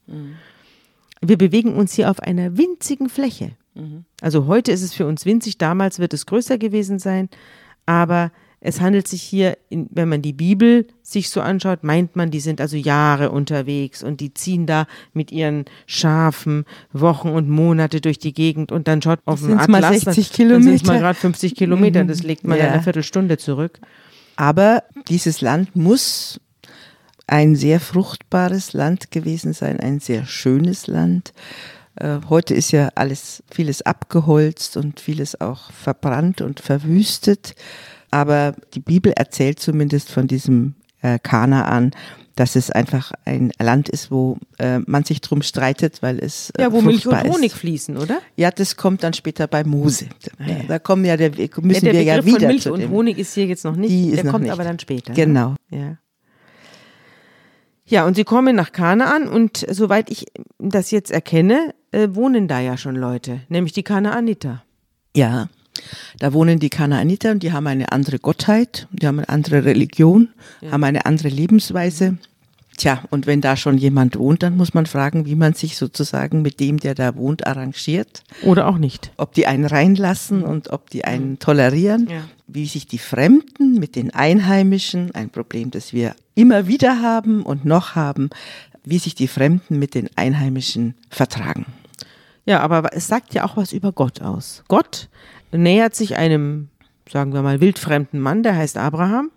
[1.22, 3.52] Wir bewegen uns hier auf einer winzigen Fläche.
[4.22, 7.30] Also heute ist es für uns winzig, damals wird es größer gewesen sein,
[7.86, 12.32] aber es handelt sich hier, in, wenn man die Bibel sich so anschaut, meint man,
[12.32, 18.02] die sind also Jahre unterwegs und die ziehen da mit ihren Schafen Wochen und Monate
[18.02, 20.16] durch die Gegend und dann schaut auf den sind's mal Atlas, 60
[20.50, 20.86] dann sind es Kilometer.
[20.88, 22.72] mal gerade 50 Kilometer, das legt man in Ja.
[22.72, 23.80] einer Viertelstunde zurück.
[24.38, 26.42] Aber dieses Land muss
[27.28, 31.34] ein sehr fruchtbares Land gewesen sein, ein sehr schönes Land.
[31.96, 37.54] Äh, Heute ist ja alles, vieles abgeholzt und vieles auch verbrannt und verwüstet.
[38.12, 41.92] Aber die Bibel erzählt zumindest von diesem äh, Kanaan,
[42.36, 46.62] dass es einfach ein Land ist, wo äh, man sich drum streitet, weil es äh,
[46.62, 47.58] Ja, wo Milch und Honig ist.
[47.58, 48.20] fließen, oder?
[48.36, 50.06] Ja, das kommt dann später bei Mose.
[50.46, 52.90] Ja, da kommen ja, der, müssen Ja, der wir ja wieder von Milch und.
[52.90, 54.52] Honig ist hier jetzt noch nicht, Die ist der kommt nicht.
[54.54, 55.10] aber dann später.
[55.12, 55.16] ne?
[55.16, 55.56] Genau.
[55.72, 55.98] Ja.
[57.88, 60.26] Ja, und sie kommen nach Kanaan und soweit ich
[60.60, 64.64] das jetzt erkenne, äh, wohnen da ja schon Leute, nämlich die Kanaaniter.
[65.16, 65.48] Ja,
[66.20, 70.30] da wohnen die Kanaaniter und die haben eine andere Gottheit, die haben eine andere Religion,
[70.70, 72.18] haben eine andere Lebensweise.
[72.78, 76.44] Tja, und wenn da schon jemand wohnt, dann muss man fragen, wie man sich sozusagen
[76.44, 78.24] mit dem, der da wohnt, arrangiert.
[78.44, 79.12] Oder auch nicht.
[79.18, 82.08] Ob die einen reinlassen und ob die einen tolerieren.
[82.08, 82.24] Ja.
[82.46, 87.66] Wie sich die Fremden mit den Einheimischen, ein Problem, das wir immer wieder haben und
[87.66, 88.30] noch haben,
[88.86, 91.66] wie sich die Fremden mit den Einheimischen vertragen.
[92.46, 94.64] Ja, aber es sagt ja auch was über Gott aus.
[94.68, 95.10] Gott
[95.52, 96.70] nähert sich einem,
[97.12, 99.32] sagen wir mal, wildfremden Mann, der heißt Abraham.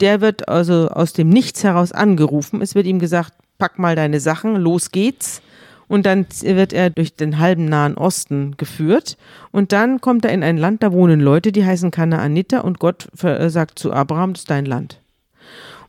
[0.00, 2.60] Der wird also aus dem Nichts heraus angerufen.
[2.60, 5.42] Es wird ihm gesagt, pack mal deine Sachen, los geht's.
[5.88, 9.16] Und dann wird er durch den halben Nahen Osten geführt.
[9.52, 12.64] Und dann kommt er in ein Land, da wohnen Leute, die heißen Kanaaniter.
[12.64, 15.00] Und Gott sagt zu Abraham, das ist dein Land.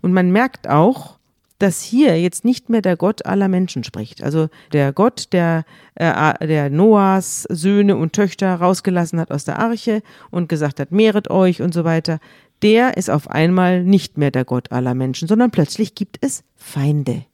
[0.02, 1.18] Und man merkt auch,
[1.60, 4.22] dass hier jetzt nicht mehr der Gott aller Menschen spricht.
[4.22, 10.04] Also der Gott, der, äh, der Noahs Söhne und Töchter rausgelassen hat aus der Arche
[10.30, 12.20] und gesagt hat, mehret euch und so weiter,
[12.62, 17.26] der ist auf einmal nicht mehr der Gott aller Menschen, sondern plötzlich gibt es Feinde.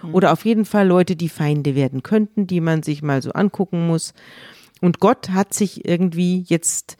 [0.00, 0.14] Hm.
[0.14, 3.86] Oder auf jeden Fall Leute, die Feinde werden könnten, die man sich mal so angucken
[3.86, 4.14] muss.
[4.80, 6.96] Und Gott hat sich irgendwie jetzt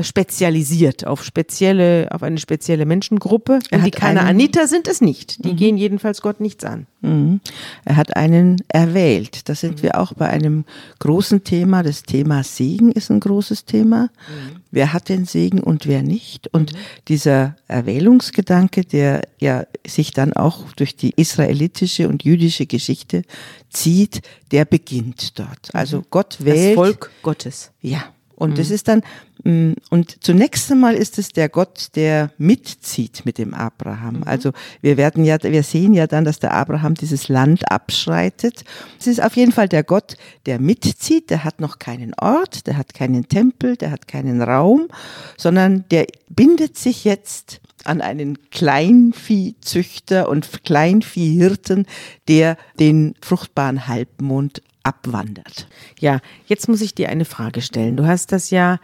[0.00, 3.60] spezialisiert auf spezielle, auf eine spezielle Menschengruppe.
[3.70, 5.44] Und die Kanaaniter sind es nicht.
[5.44, 5.56] Die mhm.
[5.56, 6.86] gehen jedenfalls Gott nichts an.
[7.00, 7.40] Mhm.
[7.84, 9.48] Er hat einen erwählt.
[9.48, 9.82] Da sind mhm.
[9.82, 10.64] wir auch bei einem
[10.98, 11.82] großen Thema.
[11.82, 14.04] Das Thema Segen ist ein großes Thema.
[14.04, 14.56] Mhm.
[14.72, 16.48] Wer hat den Segen und wer nicht?
[16.52, 16.78] Und mhm.
[17.08, 23.22] dieser Erwählungsgedanke, der ja sich dann auch durch die israelitische und jüdische Geschichte
[23.70, 25.70] zieht, der beginnt dort.
[25.72, 26.04] Also mhm.
[26.10, 26.70] Gott wählt.
[26.70, 27.70] Das Volk Gottes.
[27.80, 28.13] Ja.
[28.36, 28.54] Und mhm.
[28.56, 29.02] das ist dann,
[29.44, 34.18] mm, und zunächst einmal ist es der Gott, der mitzieht mit dem Abraham.
[34.18, 34.22] Mhm.
[34.24, 38.64] Also wir werden ja, wir sehen ja dann, dass der Abraham dieses Land abschreitet.
[38.98, 40.16] Es ist auf jeden Fall der Gott,
[40.46, 41.30] der mitzieht.
[41.30, 44.88] Der hat noch keinen Ort, der hat keinen Tempel, der hat keinen Raum,
[45.36, 51.86] sondern der bindet sich jetzt an einen Kleinviehzüchter und Kleinviehhirten,
[52.28, 55.66] der den fruchtbaren Halbmond abwandert.
[55.98, 57.96] Ja, jetzt muss ich dir eine Frage stellen.
[57.96, 58.78] Du hast das ja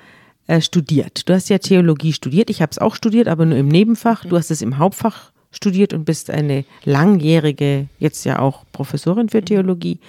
[0.46, 1.28] äh, studiert.
[1.28, 2.50] Du hast ja Theologie studiert.
[2.50, 4.24] Ich habe es auch studiert, aber nur im Nebenfach.
[4.24, 9.42] Du hast es im Hauptfach studiert und bist eine langjährige, jetzt ja auch Professorin für
[9.42, 10.00] Theologie.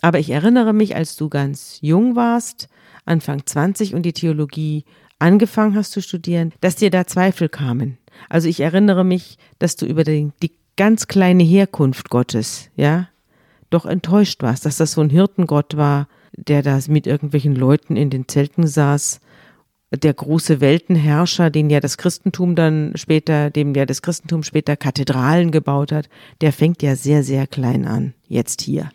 [0.00, 2.68] Aber ich erinnere mich, als du ganz jung warst,
[3.04, 4.84] Anfang 20 und die Theologie
[5.18, 7.98] angefangen hast zu studieren, dass dir da Zweifel kamen.
[8.28, 13.08] Also ich erinnere mich, dass du über die, die ganz kleine Herkunft Gottes, ja,
[13.70, 18.10] doch enttäuscht warst, dass das so ein Hirtengott war, der da mit irgendwelchen Leuten in
[18.10, 19.20] den Zelten saß,
[19.92, 25.50] der große Weltenherrscher, den ja das Christentum dann später, dem ja das Christentum später Kathedralen
[25.50, 26.08] gebaut hat,
[26.40, 28.90] der fängt ja sehr, sehr klein an, jetzt hier.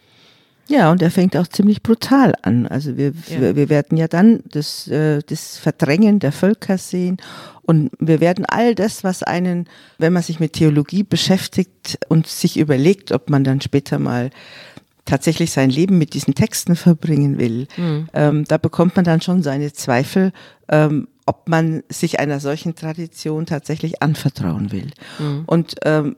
[0.68, 2.66] Ja, und er fängt auch ziemlich brutal an.
[2.66, 3.56] Also wir, ja.
[3.56, 7.18] wir werden ja dann das, äh, das Verdrängen der Völker sehen
[7.66, 12.58] und wir werden all das, was einen, wenn man sich mit Theologie beschäftigt und sich
[12.58, 14.30] überlegt, ob man dann später mal
[15.06, 18.08] tatsächlich sein Leben mit diesen Texten verbringen will, mhm.
[18.14, 20.32] ähm, da bekommt man dann schon seine Zweifel,
[20.68, 24.92] ähm, ob man sich einer solchen Tradition tatsächlich anvertrauen will.
[25.18, 25.44] Mhm.
[25.46, 26.16] Und ähm,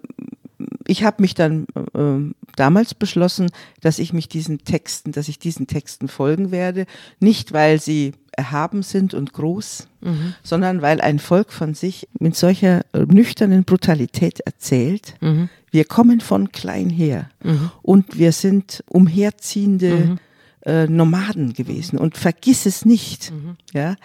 [0.86, 3.50] ich habe mich dann äh, damals beschlossen,
[3.82, 6.86] dass ich mich diesen Texten, dass ich diesen Texten folgen werde,
[7.20, 10.34] nicht weil sie erhaben sind und groß, mhm.
[10.44, 15.16] sondern weil ein Volk von sich mit solcher nüchternen Brutalität erzählt.
[15.20, 15.50] Mhm.
[15.72, 17.72] Wir kommen von klein her mhm.
[17.82, 20.20] und wir sind umherziehende mhm.
[20.62, 23.32] äh, Nomaden gewesen und vergiss es nicht.
[23.32, 23.58] Mhm.
[23.74, 23.90] Ja.
[23.90, 23.96] ja.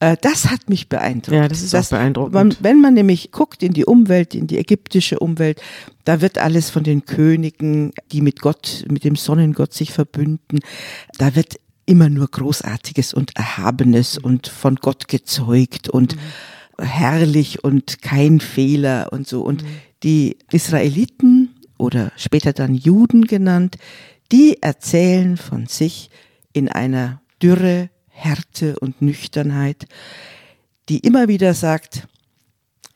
[0.00, 1.36] Äh, das hat mich beeindruckt.
[1.36, 2.34] Ja, das ist das, beeindruckend.
[2.34, 5.60] Man, wenn man nämlich guckt in die Umwelt, in die ägyptische Umwelt,
[6.04, 10.60] da wird alles von den Königen, die mit Gott, mit dem Sonnengott sich verbünden,
[11.18, 11.56] da wird
[11.88, 16.84] immer nur Großartiges und Erhabenes und von Gott gezeugt und mhm.
[16.84, 19.40] herrlich und kein Fehler und so.
[19.40, 19.68] Und mhm.
[20.02, 23.78] die Israeliten oder später dann Juden genannt,
[24.30, 26.10] die erzählen von sich
[26.52, 29.86] in einer Dürre, Härte und Nüchternheit,
[30.90, 32.06] die immer wieder sagt,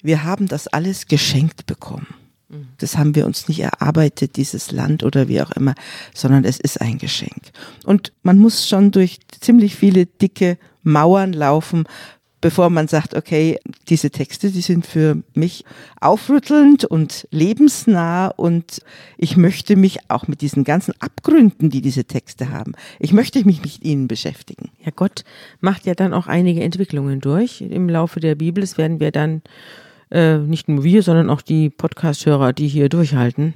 [0.03, 2.09] wir haben das alles geschenkt bekommen.
[2.79, 5.75] Das haben wir uns nicht erarbeitet, dieses Land oder wie auch immer,
[6.15, 7.51] sondern es ist ein Geschenk.
[7.85, 11.85] Und man muss schon durch ziemlich viele dicke Mauern laufen,
[12.43, 15.65] bevor man sagt, okay, diese Texte, die sind für mich
[16.01, 18.81] aufrüttelnd und lebensnah und
[19.17, 23.63] ich möchte mich auch mit diesen ganzen Abgründen, die diese Texte haben, ich möchte mich
[23.63, 24.71] mit ihnen beschäftigen.
[24.85, 25.25] Ja, Gott
[25.61, 28.61] macht ja dann auch einige Entwicklungen durch im Laufe der Bibel.
[28.61, 29.43] Das werden wir dann
[30.13, 33.55] äh, nicht nur wir, sondern auch die Podcast-Hörer, die hier durchhalten,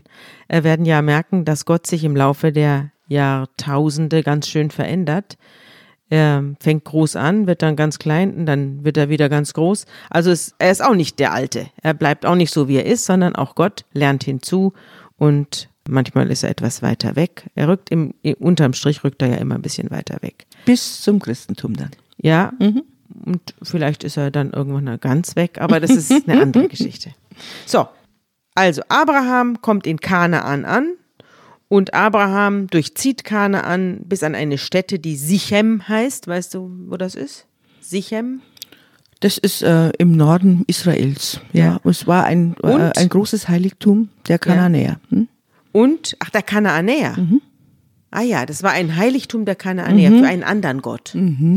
[0.48, 5.36] äh, werden ja merken, dass Gott sich im Laufe der Jahrtausende ganz schön verändert.
[6.08, 9.86] Er fängt groß an, wird dann ganz klein und dann wird er wieder ganz groß.
[10.08, 11.66] Also es, er ist auch nicht der Alte.
[11.82, 14.72] Er bleibt auch nicht so, wie er ist, sondern auch Gott lernt hinzu
[15.18, 17.50] und manchmal ist er etwas weiter weg.
[17.54, 20.46] Er rückt im, unterm Strich rückt er ja immer ein bisschen weiter weg.
[20.64, 21.90] Bis zum Christentum dann.
[22.18, 22.52] Ja.
[22.60, 22.82] Mhm.
[23.24, 27.10] Und vielleicht ist er dann irgendwann ganz weg, aber das ist eine andere Geschichte.
[27.64, 27.88] So.
[28.54, 30.94] Also Abraham kommt in Kanaan an
[31.68, 36.26] und Abraham durchzieht Kanaan bis an eine Stätte, die Sichem heißt.
[36.26, 37.46] Weißt du, wo das ist?
[37.80, 38.40] Sichem?
[39.20, 41.40] Das ist äh, im Norden Israels.
[41.52, 41.90] Ja, ja.
[41.90, 45.00] es war ein, äh, ein großes Heiligtum der Kanaanäer.
[45.10, 45.28] Hm?
[45.72, 47.16] Und, ach, der Kanaanäer.
[47.16, 47.40] Mhm.
[48.10, 51.14] Ah ja, das war ein Heiligtum der Kanaanäer für einen anderen Gott.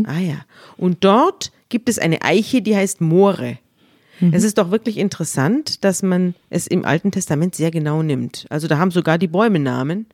[0.07, 0.45] Ah ja.
[0.77, 3.57] Und dort gibt es eine Eiche, die heißt More.
[4.33, 8.45] Es ist doch wirklich interessant, dass man es im Alten Testament sehr genau nimmt.
[8.49, 10.07] Also da haben sogar die Bäume Namen.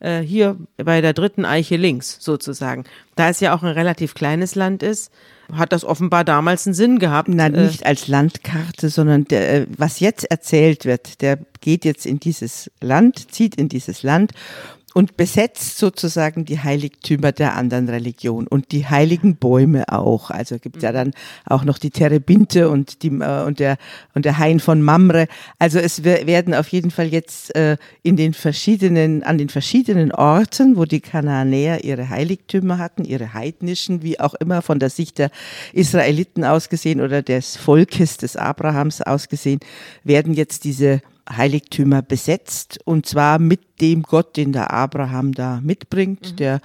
[0.00, 2.82] Äh, hier bei der dritten Eiche links sozusagen.
[3.14, 5.12] Da es ja auch ein relativ kleines Land ist,
[5.52, 7.28] hat das offenbar damals einen Sinn gehabt.
[7.28, 12.06] Na, Äh, nicht als Landkarte, sondern der, äh, was jetzt erzählt wird, der geht jetzt
[12.06, 14.32] in dieses Land, zieht in dieses Land
[14.94, 20.30] und besetzt sozusagen die Heiligtümer der anderen Religion und die heiligen Bäume auch.
[20.30, 21.12] Also gibt ja dann
[21.44, 23.76] auch noch die Terebinte und die äh, und der
[24.14, 25.26] und der Hain von Mamre.
[25.58, 30.12] Also es wer- werden auf jeden Fall jetzt äh, in den verschiedenen an den verschiedenen
[30.12, 35.18] Orten, wo die Kanaanäer ihre Heiligtümer hatten, ihre heidnischen, wie auch immer von der Sicht
[35.18, 35.30] der
[35.72, 39.58] Israeliten ausgesehen oder des Volkes des Abrahams ausgesehen,
[40.04, 46.38] werden jetzt diese Heiligtümer besetzt und zwar mit dem Gott, den der Abraham da mitbringt.
[46.38, 46.60] Der,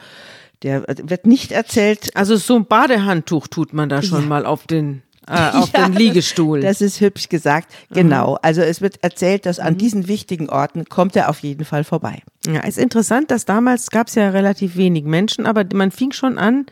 [0.64, 2.16] der wird nicht erzählt.
[2.16, 4.28] Also so ein Badehandtuch tut man da schon Ja.
[4.28, 6.60] mal auf den, äh, auf Ja, den Liegestuhl.
[6.62, 7.72] Das ist hübsch gesagt.
[7.92, 8.38] Genau.
[8.42, 12.22] Also es wird erzählt, dass an diesen wichtigen Orten kommt er auf jeden Fall vorbei.
[12.46, 16.38] Ja, ist interessant, dass damals gab es ja relativ wenig Menschen, aber man fing schon
[16.38, 16.66] an,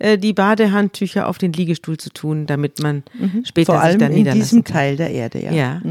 [0.00, 3.04] äh, die Badehandtücher auf den Liegestuhl zu tun, damit man
[3.44, 3.76] später Mhm.
[3.76, 4.74] Vor allem sich dann in diesem kann.
[4.74, 5.52] Teil der Erde, ja.
[5.52, 5.82] Ja,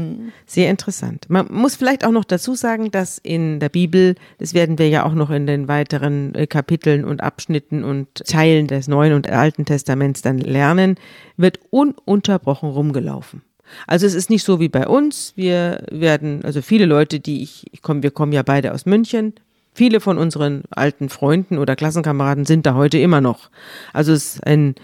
[0.46, 1.26] sehr interessant.
[1.28, 5.04] Man muss vielleicht auch noch dazu sagen, dass in der Bibel, das werden wir ja
[5.04, 9.64] auch noch in den weiteren äh, Kapiteln und Abschnitten und Teilen des Neuen und Alten
[9.64, 10.96] Testaments dann lernen,
[11.36, 13.42] wird ununterbrochen rumgelaufen.
[13.86, 15.32] Also es ist nicht so wie bei uns.
[15.36, 19.34] Wir werden, also viele Leute, die ich, ich komm, wir kommen ja beide aus München.
[19.80, 23.48] Viele von unseren alten Freunden oder Klassenkameraden sind da heute immer noch.
[23.94, 24.74] Also es ist ein,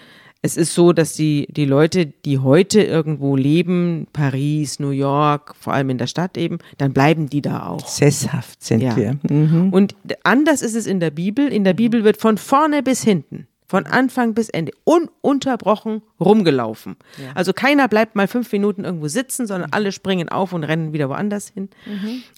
[0.40, 5.74] es ist so, dass die, die Leute, die heute irgendwo leben, Paris, New York, vor
[5.74, 7.86] allem in der Stadt eben, dann bleiben die da auch.
[7.86, 8.96] Sesshaft sind Ja.
[8.96, 9.18] wir.
[9.28, 9.68] Mhm.
[9.70, 11.46] Und anders ist es in der Bibel.
[11.48, 16.96] In der Bibel wird von vorne bis hinten, von Anfang bis Ende, ununterbrochen rumgelaufen.
[17.34, 21.08] Also keiner bleibt mal fünf Minuten irgendwo sitzen, sondern alle springen auf und rennen wieder
[21.08, 21.68] woanders hin.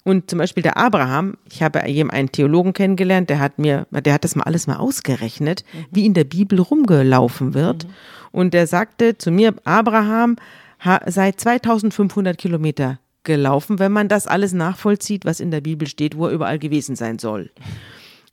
[0.04, 4.14] Und zum Beispiel der Abraham, ich habe eben einen Theologen kennengelernt, der hat mir, der
[4.14, 7.86] hat das mal alles mal ausgerechnet, wie in der Bibel rumgelaufen wird.
[8.32, 10.36] Und der sagte zu mir, Abraham
[10.84, 16.16] ha- sei 2500 Kilometer gelaufen, wenn man das alles nachvollzieht, was in der Bibel steht,
[16.16, 17.50] wo er überall gewesen sein soll.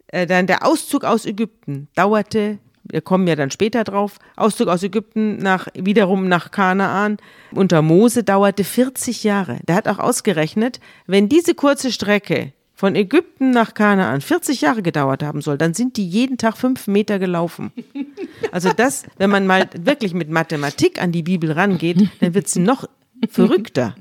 [0.07, 4.83] Äh, dann der Auszug aus Ägypten dauerte, wir kommen ja dann später drauf, Auszug aus
[4.83, 7.17] Ägypten nach, wiederum nach Kanaan
[7.51, 9.59] unter Mose dauerte 40 Jahre.
[9.67, 15.23] Der hat auch ausgerechnet, wenn diese kurze Strecke von Ägypten nach Kanaan 40 Jahre gedauert
[15.23, 17.71] haben soll, dann sind die jeden Tag fünf Meter gelaufen.
[18.51, 22.59] Also das, wenn man mal wirklich mit Mathematik an die Bibel rangeht, dann wird sie
[22.59, 22.87] noch
[23.29, 23.95] verrückter.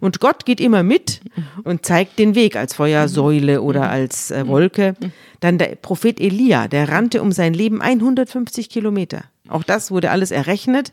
[0.00, 1.20] Und Gott geht immer mit
[1.64, 4.94] und zeigt den Weg als Feuersäule oder als äh, Wolke.
[5.40, 9.24] Dann der Prophet Elia, der rannte um sein Leben 150 Kilometer.
[9.48, 10.92] Auch das wurde alles errechnet.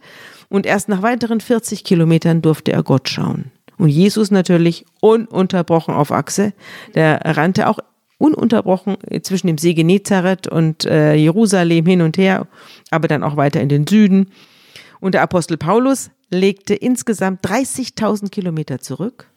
[0.49, 3.51] Und erst nach weiteren 40 Kilometern durfte er Gott schauen.
[3.77, 6.53] Und Jesus natürlich ununterbrochen auf Achse.
[6.93, 7.79] Der rannte auch
[8.19, 12.47] ununterbrochen zwischen dem See Genezareth und äh, Jerusalem hin und her,
[12.91, 14.31] aber dann auch weiter in den Süden.
[14.99, 19.27] Und der Apostel Paulus legte insgesamt 30.000 Kilometer zurück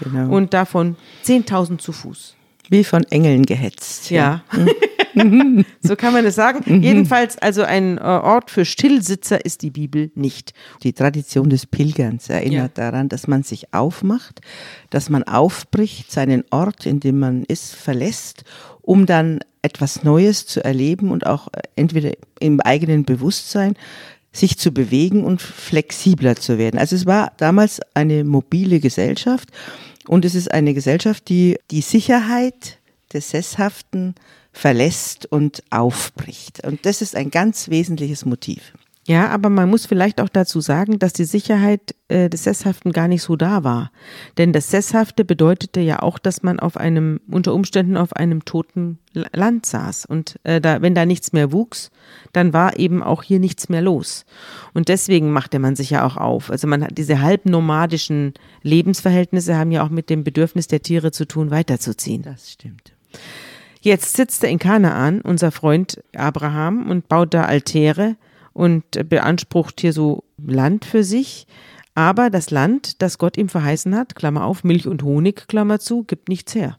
[0.00, 0.34] Genau.
[0.34, 2.34] und davon 10.000 zu Fuß.
[2.70, 4.10] Wie von Engeln gehetzt.
[4.10, 4.42] Ja.
[5.82, 6.82] so kann man es sagen.
[6.82, 10.54] Jedenfalls, also ein äh, Ort für Stillsitzer ist die Bibel nicht.
[10.82, 12.90] Die Tradition des Pilgerns erinnert Ja.
[12.90, 14.40] daran, dass man sich aufmacht,
[14.90, 18.44] dass man aufbricht, seinen Ort, in dem man ist, verlässt,
[18.80, 23.74] um dann etwas Neues zu erleben und auch äh, entweder im eigenen Bewusstsein
[24.32, 26.78] sich zu bewegen und flexibler zu werden.
[26.78, 29.50] Also es war damals eine mobile Gesellschaft
[30.06, 32.78] und es ist eine Gesellschaft, die die Sicherheit
[33.12, 34.14] des Sesshaften
[34.52, 36.64] verlässt und aufbricht.
[36.64, 38.72] Und das ist ein ganz wesentliches Motiv.
[39.04, 43.08] Ja, aber man muss vielleicht auch dazu sagen, dass die Sicherheit äh, des Sesshaften gar
[43.08, 43.90] nicht so da war.
[44.38, 49.00] Denn das Sesshafte bedeutete ja auch, dass man auf einem, unter Umständen auf einem toten
[49.12, 50.06] Land saß.
[50.06, 51.90] Und äh, da, wenn da nichts mehr wuchs,
[52.32, 54.24] dann war eben auch hier nichts mehr los.
[54.72, 56.48] Und deswegen machte man sich ja auch auf.
[56.48, 61.26] Also man hat diese halbnomadischen Lebensverhältnisse haben ja auch mit dem Bedürfnis der Tiere zu
[61.26, 62.22] tun, weiterzuziehen.
[62.22, 62.92] Das stimmt.
[63.80, 68.14] Jetzt sitzt er in Kanaan, unser Freund Abraham, und baut da Altäre
[68.52, 71.46] und beansprucht hier so Land für sich.
[71.94, 76.04] Aber das Land, das Gott ihm verheißen hat, Klammer auf, Milch und Honig, Klammer zu,
[76.04, 76.78] gibt nichts her.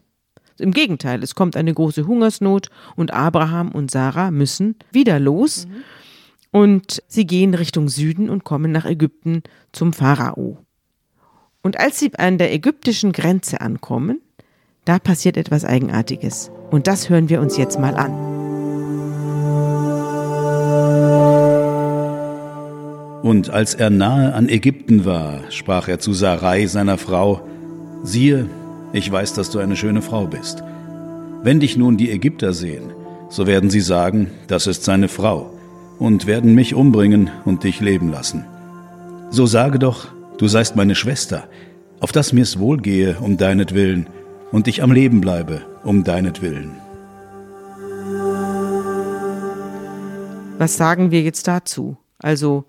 [0.58, 5.66] Im Gegenteil, es kommt eine große Hungersnot und Abraham und Sarah müssen wieder los
[6.52, 10.58] und sie gehen Richtung Süden und kommen nach Ägypten zum Pharao.
[11.62, 14.20] Und als sie an der ägyptischen Grenze ankommen,
[14.84, 16.50] da passiert etwas Eigenartiges.
[16.70, 18.33] Und das hören wir uns jetzt mal an.
[23.24, 27.40] Und als er nahe an Ägypten war, sprach er zu Sarai, seiner Frau,
[28.02, 28.50] siehe,
[28.92, 30.62] ich weiß, dass du eine schöne Frau bist.
[31.42, 32.92] Wenn dich nun die Ägypter sehen,
[33.30, 35.50] so werden sie sagen, das ist seine Frau,
[35.98, 38.44] und werden mich umbringen und dich leben lassen.
[39.30, 41.44] So sage doch, du seist meine Schwester,
[42.00, 44.06] auf dass mir's wohlgehe um deinetwillen
[44.52, 46.72] und ich am Leben bleibe um deinetwillen.
[50.58, 51.96] Was sagen wir jetzt dazu?
[52.18, 52.66] Also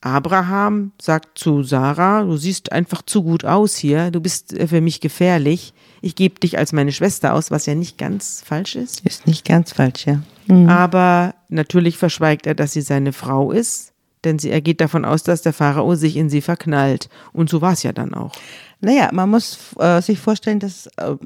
[0.00, 4.80] Abraham sagt zu Sarah, du siehst einfach zu gut aus hier, du bist äh, für
[4.80, 5.74] mich gefährlich.
[6.00, 9.00] Ich gebe dich als meine Schwester aus, was ja nicht ganz falsch ist.
[9.04, 10.22] Ist nicht ganz falsch, ja.
[10.46, 10.68] Mhm.
[10.68, 13.92] Aber natürlich verschweigt er, dass sie seine Frau ist,
[14.24, 17.08] denn sie, er geht davon aus, dass der Pharao sich in sie verknallt.
[17.32, 18.32] Und so war es ja dann auch.
[18.80, 21.16] Naja, man muss äh, sich vorstellen, dass äh,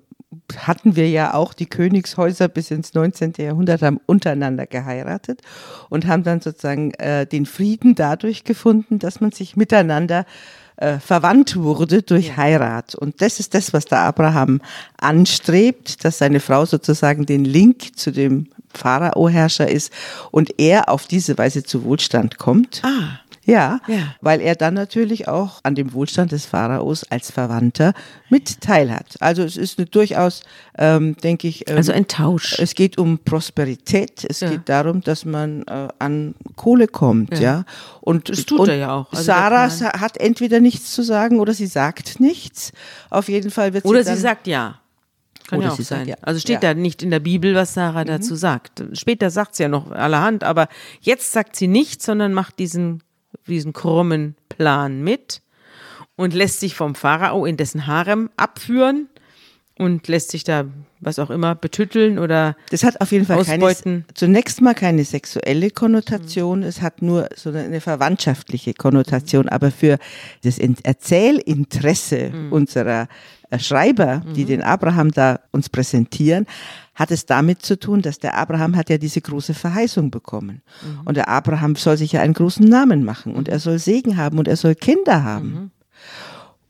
[0.57, 3.35] hatten wir ja auch die Königshäuser bis ins 19.
[3.39, 5.41] Jahrhundert haben untereinander geheiratet
[5.89, 10.25] und haben dann sozusagen äh, den Frieden dadurch gefunden, dass man sich miteinander
[10.77, 12.37] äh, verwandt wurde durch ja.
[12.39, 12.95] Heirat.
[12.95, 14.61] Und das ist das, was der Abraham
[14.99, 19.93] anstrebt, dass seine Frau sozusagen den Link zu dem Pharao-Herrscher ist
[20.31, 22.83] und er auf diese Weise zu Wohlstand kommt.
[22.85, 23.21] Ah.
[23.45, 27.93] Ja, ja, weil er dann natürlich auch an dem Wohlstand des Pharaos als Verwandter
[28.31, 29.17] mit teilhat.
[29.21, 30.43] Also es ist eine durchaus,
[30.79, 31.69] ähm, denke ich.
[31.69, 32.59] Ähm, also ein Tausch.
[32.61, 34.25] Es geht um Prosperität.
[34.29, 34.51] Es ja.
[34.51, 37.41] geht darum, dass man äh, an Kohle kommt, ja.
[37.41, 37.65] ja.
[38.01, 39.11] Und das tut und er ja auch.
[39.13, 39.69] Also Sarah
[40.01, 42.73] hat entweder nichts zu sagen oder sie sagt nichts.
[43.11, 44.79] Auf jeden Fall wird sie Oder sie sagt ja.
[45.49, 45.99] Kann Oder ja auch sie sein.
[46.07, 46.17] sagt ja.
[46.23, 46.73] Also steht Ja.
[46.73, 48.85] da nicht in der Bibel, was Sarah dazu sagt.
[48.93, 50.69] Später sagt sie ja noch allerhand, aber
[51.01, 53.03] jetzt sagt sie nichts, sondern macht diesen,
[53.47, 55.43] diesen krummen Plan mit
[56.17, 59.09] und lässt sich vom Pharao in dessen Harem abführen
[59.77, 60.65] und lässt sich da,
[61.03, 63.61] was auch immer, betütteln oder Das hat auf jeden Fall keine,
[64.15, 69.99] zunächst mal keine sexuelle Konnotation, es hat nur so eine verwandtschaftliche Konnotation, aber für
[70.45, 73.09] das In- Erzählinteresse unserer
[73.51, 76.47] äh, Schreiber, die den Abraham da uns präsentieren,
[76.95, 80.63] hat es damit zu tun, dass der Abraham hat ja diese große Verheißung bekommen.
[81.05, 84.39] Und der Abraham soll sich ja einen großen Namen machen und er soll Segen haben
[84.39, 85.71] und er soll Kinder haben.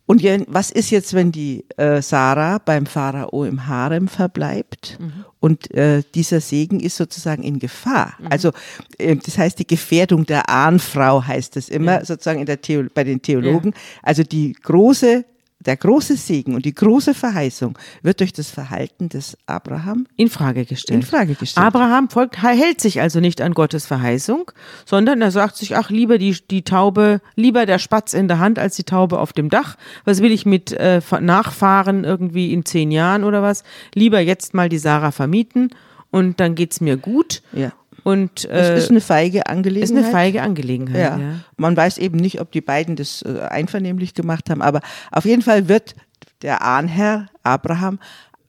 [0.04, 4.98] Und ja, was ist jetzt, wenn die äh, Sarah beim Pharao im Harem verbleibt
[5.40, 8.14] und äh, dieser Segen ist sozusagen in Gefahr?
[8.28, 8.50] Also
[8.98, 13.04] äh, das heißt die Gefährdung der Ahnfrau heißt es immer sozusagen in der Theo bei
[13.04, 13.74] den Theologen.
[14.02, 15.24] Also die große
[15.66, 20.64] der große Segen und die große Verheißung wird durch das Verhalten des Abraham in Frage
[20.64, 21.00] gestellt.
[21.00, 21.66] in Frage gestellt.
[21.66, 24.50] Abraham folgt, hält sich also nicht an Gottes Verheißung,
[24.84, 28.58] sondern er sagt sich, ach, lieber die, die Taube, lieber der Spatz in der Hand
[28.58, 29.76] als die Taube auf dem Dach.
[30.04, 33.64] Was will ich mit äh, Nachfahren irgendwie in zehn Jahren oder was?
[33.94, 35.70] Lieber jetzt mal die Sarah vermieten
[36.10, 37.42] und dann geht's mir gut.
[37.52, 37.72] ja.
[38.04, 39.90] Und Es äh, ist eine feige Angelegenheit.
[39.90, 41.00] ist eine feige Angelegenheit.
[41.00, 41.18] Ja.
[41.18, 41.34] Ja.
[41.56, 45.42] Man weiß eben nicht, ob die beiden das äh, einvernehmlich gemacht haben, aber auf jeden
[45.42, 45.94] Fall wird
[46.42, 47.98] der Ahnherr Abraham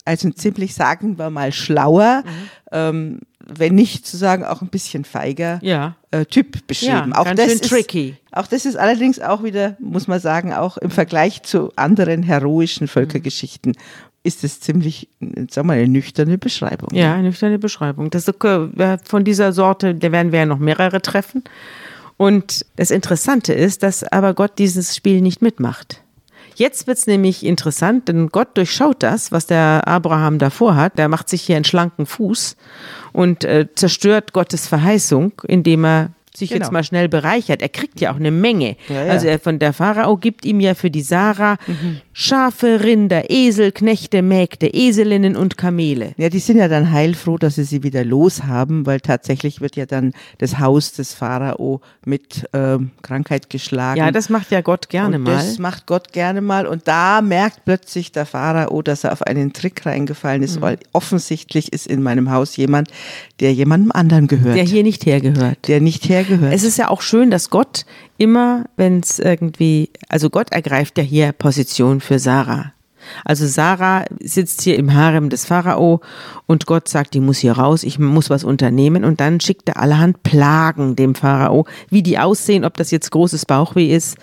[0.06, 2.24] als ein ziemlich, sagen wir mal, schlauer,
[2.72, 5.96] ähm, wenn nicht zu sagen auch ein bisschen feiger Ja.
[6.12, 7.12] äh, Typ beschrieben.
[7.14, 8.18] Ja, auch ganz das schön ist, tricky.
[8.32, 12.88] Auch das ist allerdings auch wieder, muss man sagen, auch im Vergleich zu anderen heroischen
[12.88, 13.74] Völkergeschichten
[14.24, 16.90] ist es ziemlich, äh, sagen wir mal, eine nüchterne Beschreibung.
[16.94, 18.10] Ja, eine nüchterne Beschreibung.
[18.10, 21.44] Das ist, äh, von dieser Sorte, da werden wir ja noch mehrere treffen.
[22.18, 26.00] Und das Interessante ist, dass aber Gott dieses Spiel nicht mitmacht.
[26.56, 31.00] Jetzt wird's nämlich interessant, denn Gott durchschaut das, was der Abraham davor hat.
[31.00, 32.56] Der macht sich hier einen schlanken Fuß
[33.12, 36.62] und äh, zerstört Gottes Verheißung, indem er sich Genau.
[36.64, 37.62] jetzt mal schnell bereichert.
[37.64, 38.76] Er kriegt ja auch eine Menge.
[38.88, 39.12] Ja, ja.
[39.12, 42.02] Also er von der Pharao gibt ihm ja für die Sarah Mhm.
[42.16, 46.14] Schafe, Rinder, Esel, Knechte, Mägde, Eselinnen und Kamele.
[46.18, 49.76] Ja, die sind ja dann heilfroh, dass sie sie wieder los haben, weil tatsächlich wird
[49.76, 53.98] ja dann das Haus des Pharao mit ähm, Krankheit geschlagen.
[54.00, 55.34] Ja, das macht ja Gott gerne und mal.
[55.34, 56.68] Das macht Gott gerne mal.
[56.68, 60.46] Und da merkt plötzlich der Pharao, dass er auf einen Trick reingefallen Mhm.
[60.46, 62.90] ist, weil offensichtlich ist in meinem Haus jemand,
[63.40, 64.56] der jemandem anderen gehört.
[64.56, 65.68] der hier nicht hergehört.
[65.68, 66.54] der nicht hergehört.
[66.54, 67.86] Es ist ja auch schön, dass Gott
[68.18, 72.74] immer, wenn es irgendwie, also Gott ergreift ja hier Position für Sarah.
[73.26, 76.02] Also Sarah sitzt hier im Harem des Pharao
[76.46, 79.78] und Gott sagt, die muss hier raus, ich muss was unternehmen und dann schickt er
[79.78, 84.18] allerhand Plagen dem Pharao, wie die aussehen, ob das jetzt großes Bauchweh ist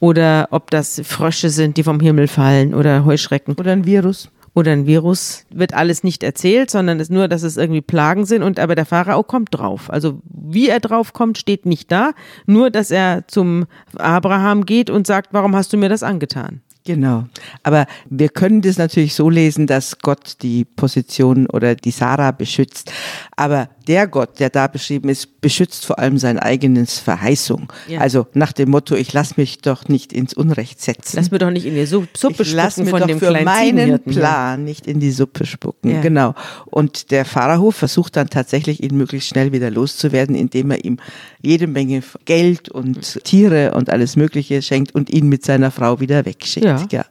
[0.00, 4.28] oder ob das Frösche sind, die vom Himmel fallen oder Heuschrecken Oder ein Virus.
[4.54, 8.42] Oder ein Virus, wird alles nicht erzählt, sondern es nur, dass es irgendwie Plagen sind
[8.42, 9.90] und aber der Pharao kommt drauf.
[9.90, 12.12] Also wie er drauf kommt, steht nicht da,
[12.46, 16.60] nur dass er zum Abraham geht und sagt, warum hast du mir das angetan?
[16.86, 17.24] Genau.
[17.62, 22.92] Aber wir können das natürlich so lesen, dass Gott die Position oder die Sarah beschützt.
[23.36, 27.72] Aber der Gott, der da beschrieben ist, beschützt vor allem sein eigenes Verheißung.
[27.88, 28.00] Ja.
[28.00, 31.16] Also nach dem Motto, ich lass mich doch nicht ins Unrecht setzen.
[31.16, 32.08] Lass mir doch nicht in die Suppe
[32.38, 34.00] ich lass spucken mir von doch dem für kleinen meinen.
[34.00, 35.90] Plan nicht in die Suppe spucken.
[35.90, 36.00] Ja.
[36.00, 36.34] Genau.
[36.66, 40.98] Und der Pharao versucht dann tatsächlich, ihn möglichst schnell wieder loszuwerden, indem er ihm
[41.42, 46.24] jede Menge Geld und Tiere und alles Mögliche schenkt und ihn mit seiner Frau wieder
[46.24, 46.73] wegschickt.
[46.82, 46.86] Ja.
[46.90, 47.04] ja.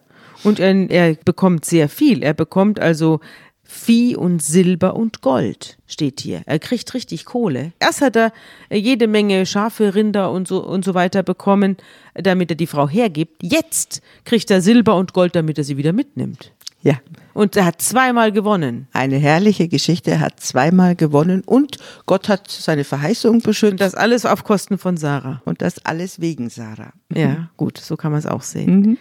[0.44, 2.22] Und er, er bekommt sehr viel.
[2.24, 3.20] Er bekommt also
[3.66, 6.42] Vieh und Silber und Gold, steht hier.
[6.46, 7.72] Er kriegt richtig Kohle.
[7.80, 8.32] Erst hat er
[8.70, 11.78] jede Menge Schafe, Rinder und so, und so weiter bekommen,
[12.14, 13.42] damit er die Frau hergibt.
[13.42, 16.52] Jetzt kriegt er Silber und Gold, damit er sie wieder mitnimmt.
[16.82, 16.96] ja.
[17.34, 18.88] Und er hat zweimal gewonnen.
[18.94, 20.12] Eine herrliche Geschichte.
[20.12, 23.82] Er hat zweimal gewonnen und Gott hat seine Verheißung Und beschützt.
[23.82, 25.42] das alles auf Kosten von Sarah.
[25.46, 26.94] Und das alles wegen Sarah.
[27.12, 29.00] Ja, gut, so kann man es auch sehen.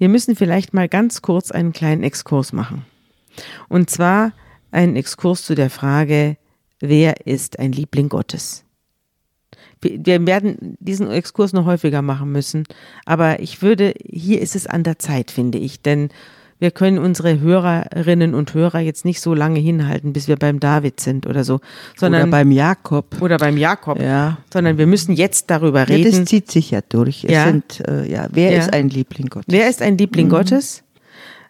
[0.00, 2.86] Wir müssen vielleicht mal ganz kurz einen kleinen Exkurs machen.
[3.68, 4.32] Und zwar
[4.70, 6.38] einen Exkurs zu der Frage,
[6.80, 8.64] wer ist ein Liebling Gottes?
[9.82, 12.64] Wir werden diesen Exkurs noch häufiger machen müssen,
[13.04, 16.08] aber ich würde, hier ist es an der Zeit, finde ich, denn
[16.60, 21.00] wir können unsere Hörerinnen und Hörer jetzt nicht so lange hinhalten, bis wir beim David
[21.00, 21.60] sind oder so,
[21.96, 23.20] sondern Oder beim Jakob.
[23.20, 24.38] oder beim Jakob, Ja.
[24.52, 26.12] sondern wir müssen jetzt darüber Ja, reden.
[26.12, 27.24] das zieht sich ja durch.
[27.24, 27.46] Es Ja.
[27.46, 28.58] sind, äh, ja, wer Ja.
[28.58, 29.46] ist ein Liebling Gottes?
[29.48, 30.84] Wer ist ein Liebling Gottes?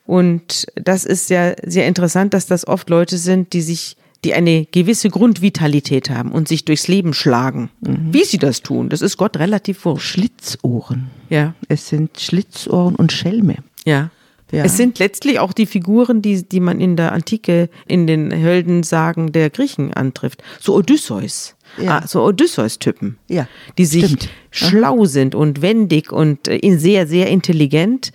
[0.06, 4.66] Und das ist ja sehr interessant, dass das oft Leute sind, die sich, die eine
[4.66, 7.70] gewisse Grundvitalität haben und sich durchs Leben schlagen.
[7.80, 10.06] Wie sie das tun, das ist Gott relativ wurscht.
[10.14, 11.10] Schlitzohren.
[11.28, 13.56] Ja, Es sind Schlitzohren und Schelme.
[13.84, 14.10] ja.
[14.52, 14.64] Ja.
[14.64, 19.32] Es sind letztlich auch die Figuren, die, die man in der Antike, in den Heldensagen
[19.32, 20.42] der Griechen antrifft.
[20.60, 21.56] So Odysseus.
[21.78, 21.98] Ja.
[21.98, 23.18] Ah, so Odysseus-Typen.
[23.28, 23.46] Ja,
[23.78, 24.28] Die sich stimmt.
[24.50, 28.10] schlau sind und wendig und äh, sehr, sehr intelligent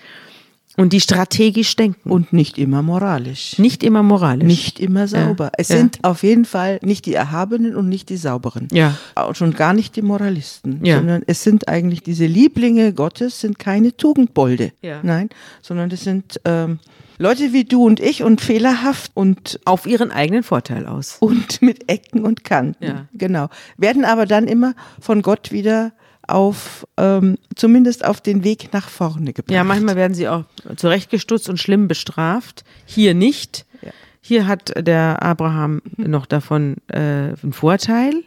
[0.77, 2.11] und die strategisch denken.
[2.11, 3.57] Und nicht immer moralisch.
[3.59, 4.45] Nicht immer moralisch.
[4.47, 5.51] Nicht immer sauber.
[5.57, 5.77] Es Ja.
[5.77, 8.67] sind auf jeden Fall nicht die Erhabenen und nicht die Sauberen.
[8.71, 8.97] Ja.
[9.27, 10.79] Und schon gar nicht die Moralisten.
[10.83, 10.97] Ja.
[10.97, 14.71] Sondern es sind eigentlich diese Lieblinge Gottes, sind keine Tugendbolde.
[14.81, 14.99] Ja.
[15.03, 15.29] Nein,
[15.61, 16.79] sondern das sind ähm,
[17.17, 21.17] Leute wie du und ich und fehlerhaft und auf ihren eigenen Vorteil aus.
[21.21, 22.83] und mit Ecken und Kanten.
[22.83, 23.05] Ja.
[23.13, 23.47] Genau.
[23.77, 25.93] Werden aber dann immer von Gott wieder
[26.27, 29.53] auf, ähm, zumindest auf den Weg nach vorne gebracht.
[29.53, 30.43] Ja, manchmal werden sie auch
[30.75, 32.63] zurechtgestutzt und schlimm bestraft.
[32.85, 33.65] Hier nicht.
[33.81, 33.91] Ja.
[34.21, 36.97] Hier hat der Abraham noch davon äh,
[37.41, 38.23] einen Vorteil.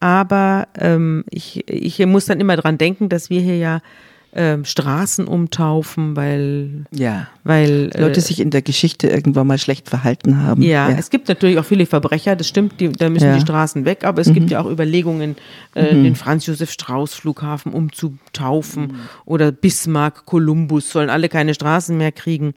[0.00, 3.80] Aber ähm, ich, ich muss dann immer dran denken, dass wir hier ja
[4.32, 7.26] ähm, Straßen umtaufen, weil, Ja.
[7.42, 10.62] weil äh, Leute sich in der Geschichte irgendwann mal schlecht verhalten haben.
[10.62, 13.32] Ja, es gibt natürlich auch viele Verbrecher, das stimmt, die, da müssen Ja.
[13.32, 13.34] Mhm.
[13.36, 15.34] die Straßen weg, aber es gibt ja auch Überlegungen,
[15.74, 18.94] äh, den Franz-Josef-Strauß-Flughafen umzutaufen Mhm.
[19.24, 22.54] oder Bismarck, Kolumbus, sollen alle keine Straßen mehr kriegen.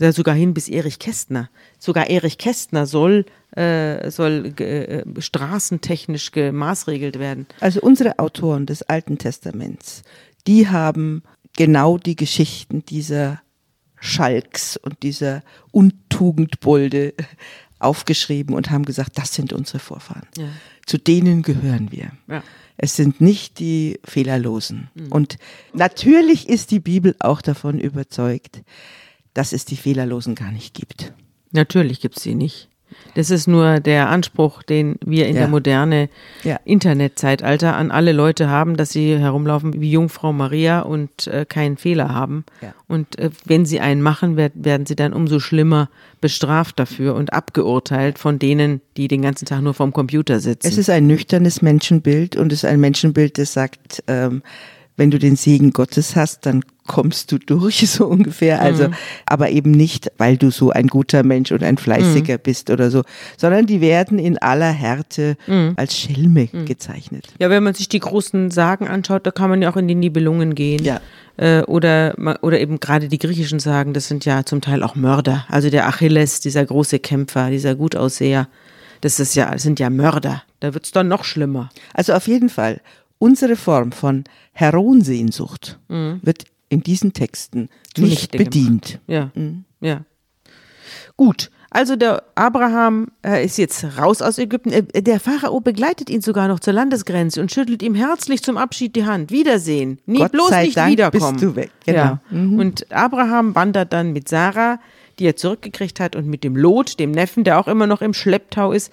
[0.00, 1.48] Ja, sogar hin bis Erich Kästner.
[1.78, 7.46] Sogar Erich Kästner soll, äh, soll äh, straßentechnisch gemaßregelt werden.
[7.60, 10.02] Also unsere Autoren des Alten Testaments,
[10.46, 11.22] die haben
[11.56, 13.40] genau die Geschichten dieser
[14.00, 17.14] Schalks und dieser Untugendbolde
[17.78, 20.26] aufgeschrieben und haben gesagt, das sind unsere Vorfahren.
[20.36, 20.48] Ja.
[20.86, 22.12] Zu denen gehören wir.
[22.28, 22.42] Ja.
[22.76, 24.90] Es sind nicht die Fehlerlosen.
[25.10, 25.38] Und
[25.72, 28.62] natürlich ist die Bibel auch davon überzeugt,
[29.32, 31.12] dass es die Fehlerlosen gar nicht gibt.
[31.52, 32.68] Natürlich gibt's sie nicht.
[33.16, 35.42] Das ist nur der Anspruch, den wir in Ja.
[35.42, 36.08] der moderne
[36.42, 36.58] Ja.
[36.64, 42.12] Internetzeitalter an alle Leute haben, dass sie herumlaufen wie Jungfrau Maria und äh, keinen Fehler
[42.14, 42.44] haben.
[42.60, 42.74] Ja.
[42.88, 45.88] Und äh, wenn sie einen machen, werd, werden sie dann umso schlimmer
[46.20, 50.66] bestraft dafür und abgeurteilt von denen, die den ganzen Tag nur vorm Computer sitzen.
[50.66, 54.42] Es ist ein nüchternes Menschenbild und es ist ein Menschenbild, das sagt, ähm,
[54.96, 58.60] wenn du den Segen Gottes hast, dann kommst du durch, so ungefähr.
[58.60, 58.88] Also,
[59.26, 63.02] aber eben nicht, weil du so ein guter Mensch und ein Fleißiger bist oder so,
[63.36, 65.36] sondern die werden in aller Härte
[65.76, 67.26] als Schelme gezeichnet.
[67.38, 69.94] Ja, wenn man sich die großen Sagen anschaut, da kann man ja auch in die
[69.94, 70.84] Nibelungen gehen.
[70.84, 71.00] Ja.
[71.36, 75.46] Äh, oder, oder eben gerade die griechischen Sagen, das sind ja zum Teil auch Mörder.
[75.48, 78.48] Also der Achilles, dieser große Kämpfer, dieser Gutausseher,
[79.00, 80.42] das ist ja, das sind ja Mörder.
[80.60, 81.70] Da wird's dann noch schlimmer.
[81.92, 82.80] Also auf jeden Fall,
[83.18, 89.00] unsere Form von Heroensehnsucht wird in diesen Texten nicht bedient.
[89.06, 89.30] Ja,
[89.80, 90.02] ja.
[91.16, 91.50] Gut.
[91.70, 94.70] Also der Abraham äh, ist jetzt raus aus Ägypten.
[94.70, 98.94] Äh, Der Pharao begleitet ihn sogar noch zur Landesgrenze und schüttelt ihm herzlich zum Abschied
[98.94, 99.32] die Hand.
[99.32, 99.98] Wiedersehen.
[100.06, 101.32] Nie Gott bloß nicht Dank wiederkommen.
[101.32, 101.70] bist du weg.
[101.84, 101.98] Genau.
[101.98, 102.18] Ja.
[102.30, 104.78] Und Abraham wandert dann mit Sarah,
[105.18, 108.14] die er zurückgekriegt hat, und mit dem Lot, dem Neffen, der auch immer noch im
[108.14, 108.92] Schlepptau ist.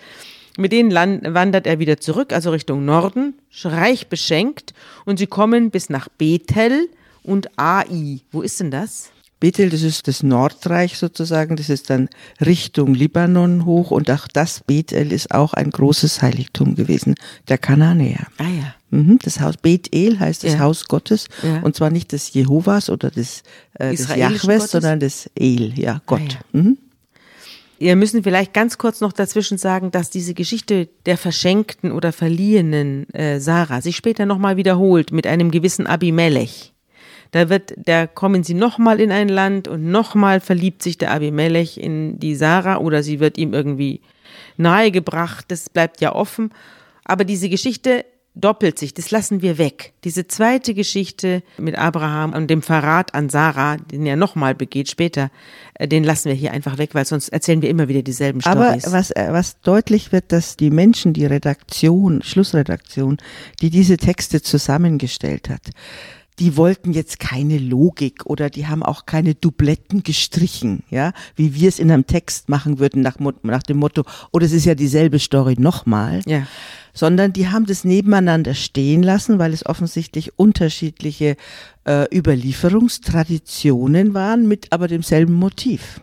[0.62, 3.34] Mit denen wandert er wieder zurück, also Richtung Norden,
[3.64, 4.74] reich beschenkt.
[5.06, 6.88] Und sie kommen bis nach Bethel
[7.24, 8.20] und Ai.
[8.32, 9.10] Wo ist denn das?
[9.40, 12.10] Bethel, das ist das Nordreich sozusagen, das ist dann
[12.40, 17.16] Richtung Libanon hoch und auch das Bethel ist auch ein großes Heiligtum gewesen,
[17.48, 18.28] der Kananäer.
[18.38, 18.76] Ah ja.
[18.92, 20.60] Mhm, Das Haus Bethel heißt das Ja.
[20.60, 21.62] Haus Gottes Ja.
[21.62, 23.42] und zwar nicht des Jehovas oder des,
[23.80, 24.72] äh, des Jahwes, Gottes?
[24.72, 26.22] sondern des El, ja, Gott.
[26.22, 26.62] Ah, ja.
[26.62, 26.78] Mhm.
[27.82, 33.12] Wir müssen vielleicht ganz kurz noch dazwischen sagen, dass diese Geschichte der verschenkten oder verliehenen
[33.12, 36.74] äh, Sarah sich später nochmal wiederholt mit einem gewissen Abimelech.
[37.32, 41.80] Da wird, da kommen sie nochmal in ein Land und nochmal verliebt sich der Abimelech
[41.80, 44.02] in die Sarah oder sie wird ihm irgendwie
[44.58, 45.46] nahegebracht.
[45.48, 46.52] Das bleibt ja offen.
[47.04, 49.94] Aber diese Geschichte doppelt sich, das lassen wir weg.
[50.04, 55.30] Diese zweite Geschichte mit Abraham und dem Verrat an Sarah, den er nochmal begeht später,
[55.74, 58.80] äh, den lassen wir hier einfach weg, weil sonst erzählen wir immer wieder dieselben Aber
[58.80, 58.92] Storys.
[58.92, 63.18] was, äh, was deutlich wird, dass die Menschen, die Redaktion, Schlussredaktion,
[63.62, 65.70] die diese Texte zusammengestellt hat,
[66.40, 71.70] die wollten jetzt keine Logik oder die haben auch keine Dubletten gestrichen, ja, wie wir
[71.70, 75.20] es in einem Text machen würden nach, nach dem Motto, oh, das ist ja dieselbe
[75.20, 76.48] Story nochmal, Ja.
[76.94, 81.36] sondern die haben das nebeneinander stehen lassen, weil es offensichtlich unterschiedliche
[81.86, 86.02] äh, Überlieferungstraditionen waren mit aber demselben Motiv.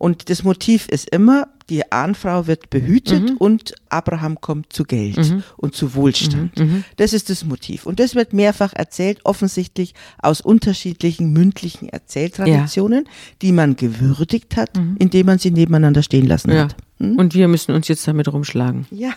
[0.00, 5.74] Und das Motiv ist immer, die Ahnfrau wird behütet und Abraham kommt zu Geld und
[5.74, 6.52] zu Wohlstand.
[6.96, 7.84] Das ist das Motiv.
[7.84, 13.06] Und das wird mehrfach erzählt, offensichtlich aus unterschiedlichen mündlichen Erzähltraditionen,
[13.42, 16.64] die man gewürdigt hat, indem man sie nebeneinander stehen lassen ja.
[16.64, 16.76] hat.
[16.98, 18.86] Und wir müssen uns jetzt damit rumschlagen.
[18.90, 19.10] Ja.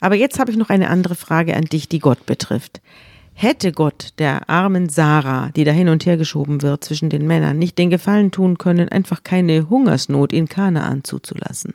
[0.00, 2.80] Aber jetzt habe ich noch eine andere Frage an dich, die Gott betrifft.
[3.36, 7.58] Hätte Gott der armen Sarah, die da hin und her geschoben wird zwischen den Männern,
[7.58, 11.74] nicht den Gefallen tun können, einfach keine Hungersnot in Kanaan zuzulassen?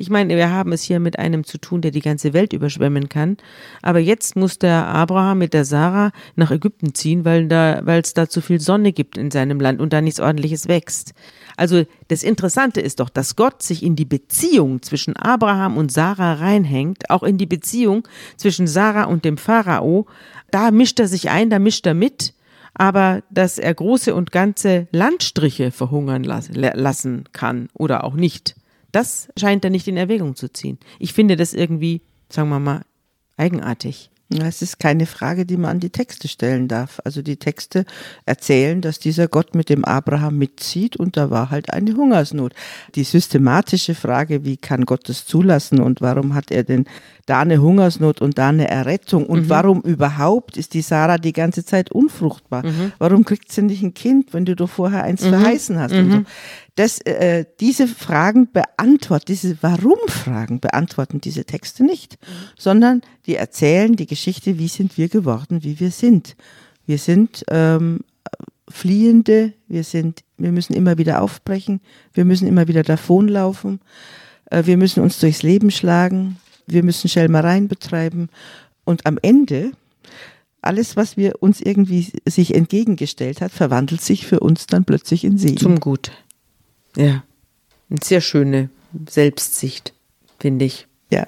[0.00, 3.10] Ich meine, wir haben es hier mit einem zu tun, der die ganze Welt überschwemmen
[3.10, 3.36] kann.
[3.82, 8.14] Aber jetzt muss der Abraham mit der Sarah nach Ägypten ziehen, weil da, weil es
[8.14, 11.12] da zu viel Sonne gibt in seinem Land und da nichts ordentliches wächst.
[11.58, 16.32] Also das Interessante ist doch, dass Gott sich in die Beziehung zwischen Abraham und Sarah
[16.32, 20.06] reinhängt, auch in die Beziehung zwischen Sarah und dem Pharao.
[20.50, 22.34] Da mischt er sich ein, da mischt er mit.
[22.74, 28.54] Aber dass er große und ganze Landstriche verhungern las lassen kann oder auch nicht,
[28.92, 30.78] das scheint er nicht in Erwägung zu ziehen.
[30.98, 32.82] Ich finde das irgendwie, sagen wir mal,
[33.36, 34.09] eigenartig.
[34.32, 37.00] Es ist keine Frage, die man an die Texte stellen darf.
[37.04, 37.84] Also die Texte
[38.26, 42.52] erzählen, dass dieser Gott mit dem Abraham mitzieht und da war halt eine Hungersnot.
[42.94, 46.84] Die systematische Frage, wie kann Gott das zulassen und warum hat er denn
[47.26, 51.64] da eine Hungersnot und da eine Errettung und warum überhaupt ist die Sarah die ganze
[51.64, 52.62] Zeit unfruchtbar?
[52.98, 55.92] Warum kriegt sie nicht ein Kind, wenn du doch vorher eins verheißen hast?
[55.92, 56.24] So.
[56.76, 62.18] Das, äh, diese Fragen beantworten, diese Warum-Fragen beantworten diese Texte nicht,
[62.56, 66.36] sondern die erzählen die Geschichte, wie sind wir geworden, wie wir sind.
[66.86, 68.00] Wir sind ähm,
[68.68, 71.80] Fliehende, wir sind, wir müssen immer wieder aufbrechen,
[72.14, 73.80] wir müssen immer wieder davonlaufen,
[74.46, 78.28] äh, wir müssen uns durchs Leben schlagen, wir müssen Schelmereien betreiben
[78.84, 79.72] und am Ende
[80.62, 85.38] alles, was wir uns irgendwie sich entgegengestellt hat, verwandelt sich für uns dann plötzlich in
[85.38, 85.56] Segen.
[85.56, 86.12] Zum Gut.
[86.96, 87.22] Ja.
[87.90, 88.70] Eine sehr schöne
[89.08, 89.92] Selbstsicht,
[90.38, 90.86] finde ich.
[91.10, 91.26] ja.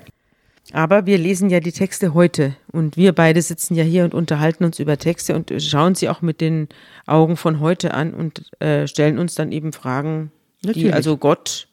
[0.74, 4.64] Aber wir lesen ja die Texte heute und wir beide sitzen ja hier und unterhalten
[4.64, 6.68] uns über Texte und schauen sie auch mit den
[7.04, 10.30] Augen von heute an und äh, stellen uns dann eben Fragen,
[10.62, 10.94] die Natürlich.
[10.94, 11.68] also Gott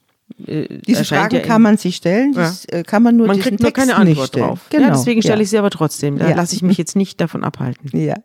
[0.46, 3.62] äh, Diese Fragen ja kann man sich stellen, das äh, kann man nur man kriegt
[3.62, 4.60] nur keine Texten Antwort drauf.
[4.70, 4.88] Genau.
[4.88, 5.44] ja, deswegen stelle ja.
[5.44, 6.18] ich sie aber trotzdem.
[6.18, 6.36] Da Ja.
[6.36, 7.98] lasse ich mich jetzt nicht davon abhalten.
[7.98, 8.16] Ja.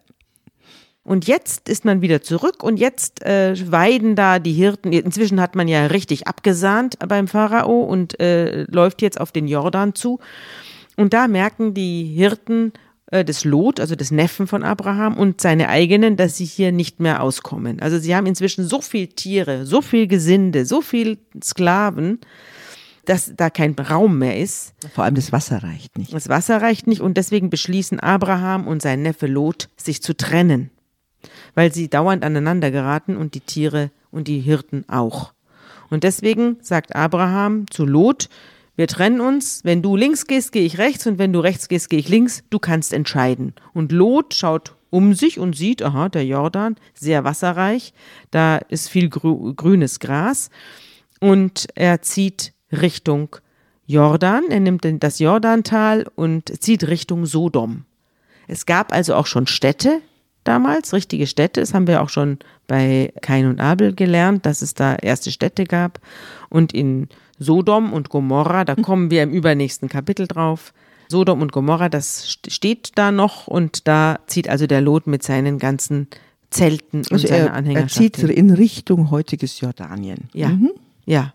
[1.04, 4.90] Und jetzt ist man wieder zurück und jetzt äh, weiden da die Hirten.
[4.92, 9.94] Inzwischen hat man ja richtig abgesahnt beim Pharao und äh, läuft jetzt auf den Jordan
[9.94, 10.18] zu.
[10.96, 12.72] Und da merken die Hirten
[13.10, 17.00] äh, des Lot, also des Neffen von Abraham und seine eigenen, dass sie hier nicht
[17.00, 17.82] mehr auskommen.
[17.82, 22.18] Also sie haben inzwischen so viel Tiere, so viel Gesinde, so viel Sklaven,
[23.04, 24.72] dass da kein Raum mehr ist.
[24.94, 26.14] Vor allem das Wasser reicht nicht.
[26.14, 30.70] Das Wasser reicht nicht und deswegen beschließen Abraham und sein Neffe Lot, sich zu trennen,
[31.54, 35.32] weil sie dauernd aneinander geraten und die Tiere und die Hirten auch.
[35.90, 38.28] Und deswegen sagt Abraham zu Lot,
[38.76, 41.90] wir trennen uns, wenn du links gehst, gehe ich rechts und wenn du rechts gehst,
[41.90, 43.54] gehe ich links, du kannst entscheiden.
[43.72, 47.92] Und Lot schaut um sich und sieht, aha, der Jordan, sehr wasserreich,
[48.30, 50.50] da ist viel grü grünes Gras
[51.20, 53.36] und er zieht Richtung
[53.86, 57.84] Jordan, er nimmt das Jordantal und zieht Richtung Sodom.
[58.46, 60.00] Es gab also auch schon Städte
[60.44, 61.60] damals, richtige Städte.
[61.60, 65.64] Das haben wir auch schon bei Kain und Abel gelernt, dass es da erste Städte
[65.64, 66.00] gab.
[66.48, 70.72] Und in Sodom und Gomorra, da kommen wir im übernächsten Kapitel drauf.
[71.08, 75.22] Sodom und Gomorra, das st- steht da noch und da zieht also der Lot mit
[75.22, 76.08] seinen ganzen
[76.50, 77.94] Zelten und Also seiner er, er Anhängerschaft.
[78.16, 80.28] zieht in Richtung heutiges Jordanien.
[80.32, 80.70] Ja, Mhm.
[81.04, 81.34] ja.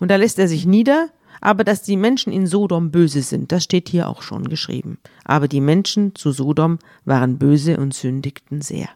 [0.00, 1.08] Und da lässt er sich nieder,
[1.44, 4.98] aber dass die Menschen in Sodom böse sind, das steht hier auch schon geschrieben.
[5.24, 8.88] Aber die Menschen zu Sodom waren böse und sündigten sehr.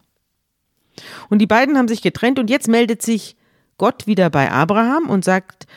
[1.29, 3.37] Und die beiden haben sich getrennt und jetzt meldet sich
[3.77, 5.67] Gott wieder bei Abraham und sagt,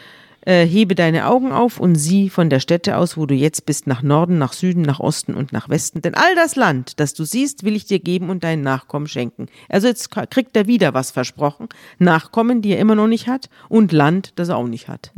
[0.45, 3.87] äh, hebe deine Augen auf und sieh von der Stätte aus, wo du jetzt bist,
[3.87, 6.03] nach Norden, nach Süden, nach Osten und nach Westen.
[6.03, 9.47] Denn all das Land, das du siehst, will ich dir geben und deinen Nachkommen schenken.
[9.69, 11.69] Also jetzt kriegt er wieder was versprochen.
[11.99, 15.13] Nachkommen, die er immer noch nicht hat und Land, das er auch nicht hat.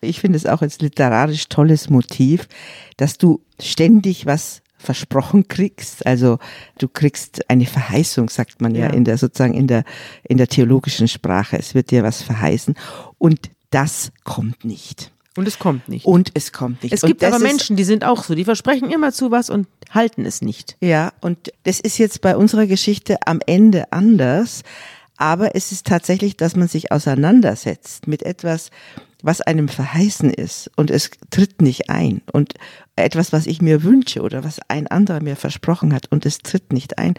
[0.00, 2.48] Ich finde es auch als literarisch tolles Motiv,
[2.96, 6.04] dass du ständig was versprochen kriegst.
[6.06, 6.38] Also
[6.78, 8.92] du kriegst eine Verheißung, sagt man ja, Ja.
[8.92, 9.84] in der sozusagen in der
[10.28, 11.58] in der theologischen Sprache.
[11.58, 12.74] Es wird dir was verheißen
[13.16, 15.10] und das kommt nicht.
[15.36, 16.06] Und es kommt nicht.
[16.06, 16.92] Und es kommt nicht.
[16.92, 19.66] es und gibt aber Menschen, die sind auch so, die versprechen immer zu was und
[19.90, 20.76] halten es nicht.
[20.80, 24.62] Ja, und das ist jetzt bei unserer Geschichte am Ende anders.
[25.16, 28.70] Aber es ist tatsächlich, dass man sich auseinandersetzt mit etwas,
[29.22, 32.22] was einem verheißen ist und es tritt nicht ein.
[32.32, 32.54] Und
[32.94, 36.72] etwas, was ich mir wünsche oder was ein anderer mir versprochen hat und es tritt
[36.72, 37.14] nicht ein.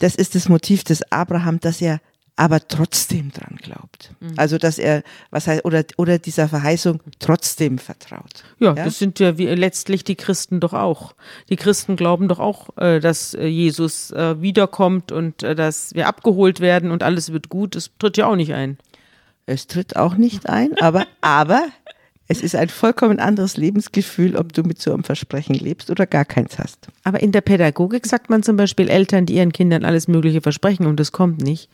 [0.00, 2.00] Das ist das Motiv des Abraham, dass er
[2.36, 4.12] aber trotzdem dran glaubt.
[4.20, 4.34] Mhm.
[4.36, 8.42] Also, dass er, was heißt, oder, oder dieser Verheißung trotzdem vertraut.
[8.58, 11.14] Ja, das sind ja wie, letztlich die Christen doch auch.
[11.48, 16.08] Die Christen glauben doch auch, äh, dass äh, Jesus äh, wiederkommt und äh, dass wir
[16.08, 17.76] abgeholt werden und alles wird gut.
[17.76, 18.78] Das tritt ja auch nicht ein.
[19.46, 21.66] Es tritt auch nicht ein, aber, aber
[22.26, 26.24] es ist ein vollkommen anderes Lebensgefühl, ob du mit so einem Versprechen lebst oder gar
[26.24, 26.88] keins hast.
[27.04, 30.86] Aber in der Pädagogik sagt man zum Beispiel Eltern, die ihren Kindern alles Mögliche versprechen
[30.86, 31.68] und es kommt nicht,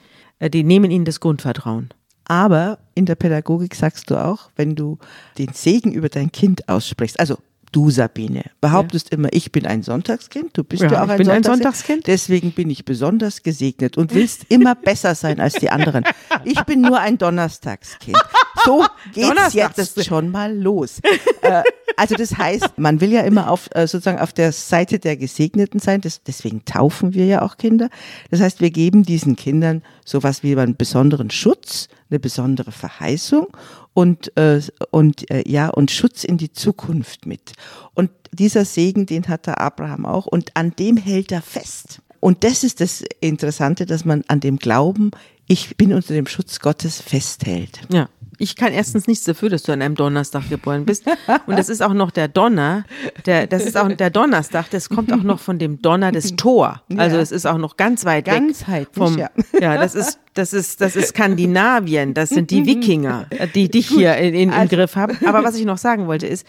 [0.49, 1.91] die nehmen ihnen das Grundvertrauen.
[2.25, 4.99] Aber in der Pädagogik sagst du auch, wenn du
[5.37, 7.39] den Segen über dein Kind aussprichst, also
[7.73, 11.19] du Sabine, behauptest immer, ich bin ein Sonntagskind, du bist Ja, ja, auch ich ein,
[11.19, 11.65] bin ein Sonntagskind,
[12.05, 12.07] Sonntagskind.
[12.07, 16.05] deswegen bin ich besonders gesegnet und willst immer besser sein als die anderen.
[16.45, 18.17] Ich bin nur ein Donnerstagskind.
[18.65, 18.85] So
[19.15, 21.01] geht's jetzt schon mal los.
[21.43, 21.63] äh,
[21.97, 25.81] also das heißt, man will ja immer auf äh, sozusagen auf der Seite der Gesegneten
[25.81, 26.01] sein.
[26.01, 27.91] Das, deswegen taufen wir ja auch Kinder.
[28.31, 33.49] Das heißt, wir geben diesen Kindern sowas wie einen besonderen Schutz, eine besondere Verheißung
[33.93, 37.53] und äh, und äh, ja und Schutz in die Zukunft mit.
[37.95, 42.01] Und dieser Segen, den hat der Abraham auch und an dem hält er fest.
[42.21, 45.11] Und das ist das Interessante, dass man an dem Glauben,
[45.47, 47.81] ich bin unter dem Schutz Gottes festhält.
[47.93, 48.09] Ja.
[48.41, 51.05] Ich kann erstens nichts dafür, dass du an einem Donnerstag geboren bist.
[51.47, 52.85] Und das ist auch noch der Donner.
[53.27, 54.71] Der, das ist auch der Donnerstag.
[54.71, 56.83] Das kommt auch noch von dem Donner des Tor.
[56.97, 59.19] Also es ist auch noch ganz weit Ganz weg vom.
[59.19, 59.29] ja.
[59.61, 62.15] Ja, das ist das ist das ist Skandinavien.
[62.15, 65.19] Das sind die Wikinger, die dich hier in, in, im Also Griff haben.
[65.27, 66.47] Aber was ich noch sagen wollte ist.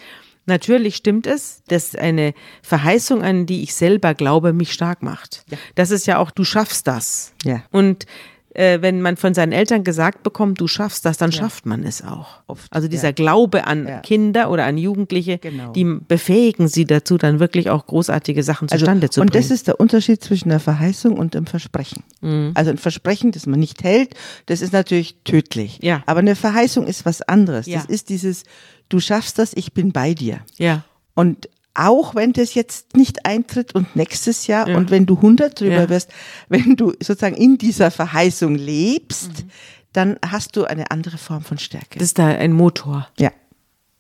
[0.47, 2.33] Natürlich stimmt es, dass eine
[2.63, 5.45] Verheißung, an die ich selber glaube, mich stark macht.
[5.75, 7.33] Das ist ja auch, du schaffst das.
[7.43, 7.61] Ja.
[7.71, 8.05] Und
[8.53, 12.03] äh, wenn man von seinen Eltern gesagt bekommt, du schaffst das, dann schafft man es
[12.03, 12.41] auch.
[12.47, 13.11] Oft, also dieser ja.
[13.13, 13.99] Glaube an Ja.
[13.99, 15.71] Kinder oder an Jugendliche, Genau.
[15.71, 19.41] die befähigen sie dazu, dann wirklich auch großartige Sachen Also, zustande zu und bringen.
[19.43, 22.03] das ist der Unterschied zwischen der Verheißung und dem Versprechen.
[22.21, 22.51] Mhm.
[22.55, 24.15] Also ein Versprechen, das man nicht hält,
[24.47, 25.79] das ist natürlich tödlich.
[25.81, 26.03] Ja.
[26.05, 27.65] Aber eine Verheißung ist was anderes.
[27.67, 27.77] Ja.
[27.79, 28.43] Das ist dieses,
[28.89, 30.39] du schaffst das, ich bin bei dir.
[30.57, 30.83] ja.
[31.13, 34.77] Und auch wenn das jetzt nicht eintritt und nächstes Jahr Ja.
[34.77, 35.89] und wenn du 100 drüber Ja.
[35.89, 36.09] wirst,
[36.49, 39.49] wenn du sozusagen in dieser Verheißung lebst, Mhm.
[39.93, 41.99] dann hast du eine andere Form von Stärke.
[41.99, 43.07] Das ist da ein Motor.
[43.19, 43.31] ja.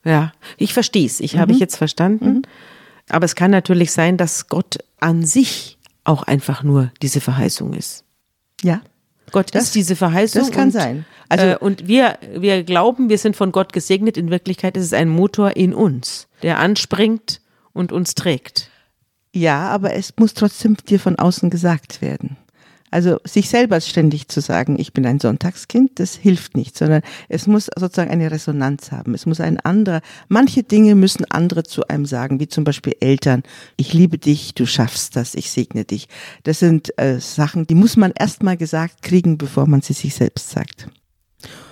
[0.03, 1.19] Ja, ich verstehe es.
[1.19, 1.39] Ich Mhm.
[1.39, 2.41] habe ich jetzt verstanden.
[3.09, 8.03] Aber es kann natürlich sein, dass Gott an sich auch einfach nur diese Verheißung ist.
[8.63, 8.81] Ja.
[9.31, 10.41] Gott Das- ist diese Verheißung.
[10.41, 11.05] das kann und, sein.
[11.29, 14.17] Also- äh, und wir, wir glauben, wir sind von Gott gesegnet.
[14.17, 17.40] In Wirklichkeit ist es ein Motor in uns, der anspringt
[17.73, 18.69] und uns trägt.
[19.33, 22.37] Ja, aber es muss trotzdem dir von außen gesagt werden.
[22.93, 27.47] Also sich selber ständig zu sagen, ich bin ein Sonntagskind, das hilft nicht, sondern es
[27.47, 29.13] muss sozusagen eine Resonanz haben.
[29.13, 33.43] Es muss ein anderer, manche Dinge müssen andere zu einem sagen, wie zum Beispiel Eltern,
[33.77, 36.09] ich liebe dich, du schaffst das, ich segne dich.
[36.43, 40.49] Das sind äh, Sachen, die muss man erstmal gesagt kriegen, bevor man sie sich selbst
[40.49, 40.89] sagt.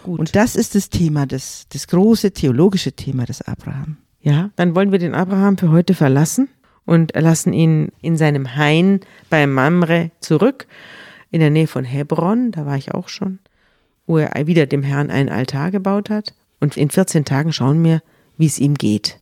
[0.03, 0.19] Gut.
[0.19, 3.97] Und das ist das Thema, das, das große theologische Thema des Abraham.
[4.21, 6.49] Ja, dann wollen wir den Abraham für heute verlassen
[6.85, 8.99] und lassen ihn in seinem Hain
[9.29, 10.67] bei Mamre zurück,
[11.31, 13.39] in der Nähe von Hebron, da war ich auch schon,
[14.07, 16.33] wo er wieder dem Herrn einen Altar gebaut hat.
[16.59, 18.01] Und in 14 Tagen schauen wir,
[18.37, 19.19] wie es ihm geht.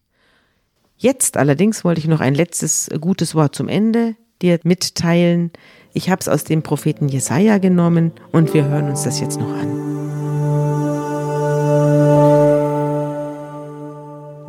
[0.98, 5.52] Jetzt allerdings wollte ich noch ein letztes gutes Wort zum Ende dir mitteilen.
[5.94, 9.52] Ich habe es aus dem Propheten Jesaja genommen und wir hören uns das jetzt noch
[9.52, 9.97] an.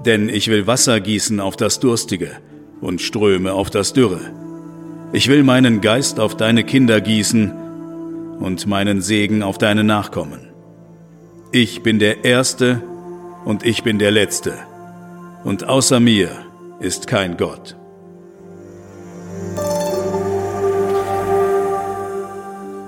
[0.09, 2.31] Denn ich will Wasser gießen auf das Durstige
[2.81, 4.23] und Ströme auf das Dürre.
[5.13, 7.53] Ich will meinen Geist auf deine Kinder gießen
[8.41, 10.49] und meinen Segen auf deine Nachkommen.
[11.53, 12.83] Ich bin der Erste
[13.45, 14.55] und ich bin der Letzte,
[15.45, 16.31] und außer mir
[16.81, 17.77] ist kein Gott.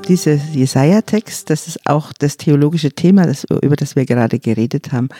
[0.09, 5.11] Dieser Jesaja-Text, das ist auch das theologische Thema, das, über das wir gerade geredet haben.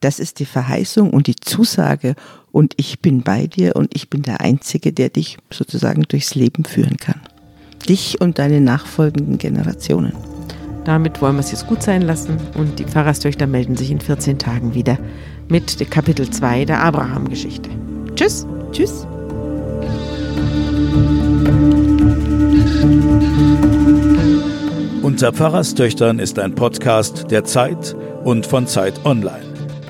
[0.00, 2.14] Das ist die Verheißung und die Zusage
[2.50, 6.64] und ich bin bei dir und ich bin der Einzige, der dich sozusagen durchs Leben
[6.64, 7.20] führen kann.
[7.86, 10.14] Dich und deine nachfolgenden Generationen.
[10.84, 14.38] Damit wollen wir es jetzt gut sein lassen und die Pfarrerstöchter melden sich in 14
[14.38, 14.98] Tagen wieder
[15.48, 17.68] mit Kapitel 2 der Abraham-Geschichte.
[18.14, 18.46] Tschüss.
[18.72, 19.06] Tschüss.
[25.02, 27.94] Unter Pfarrerstöchtern ist ein Podcast der Zeit
[28.24, 29.49] und von Zeit Online.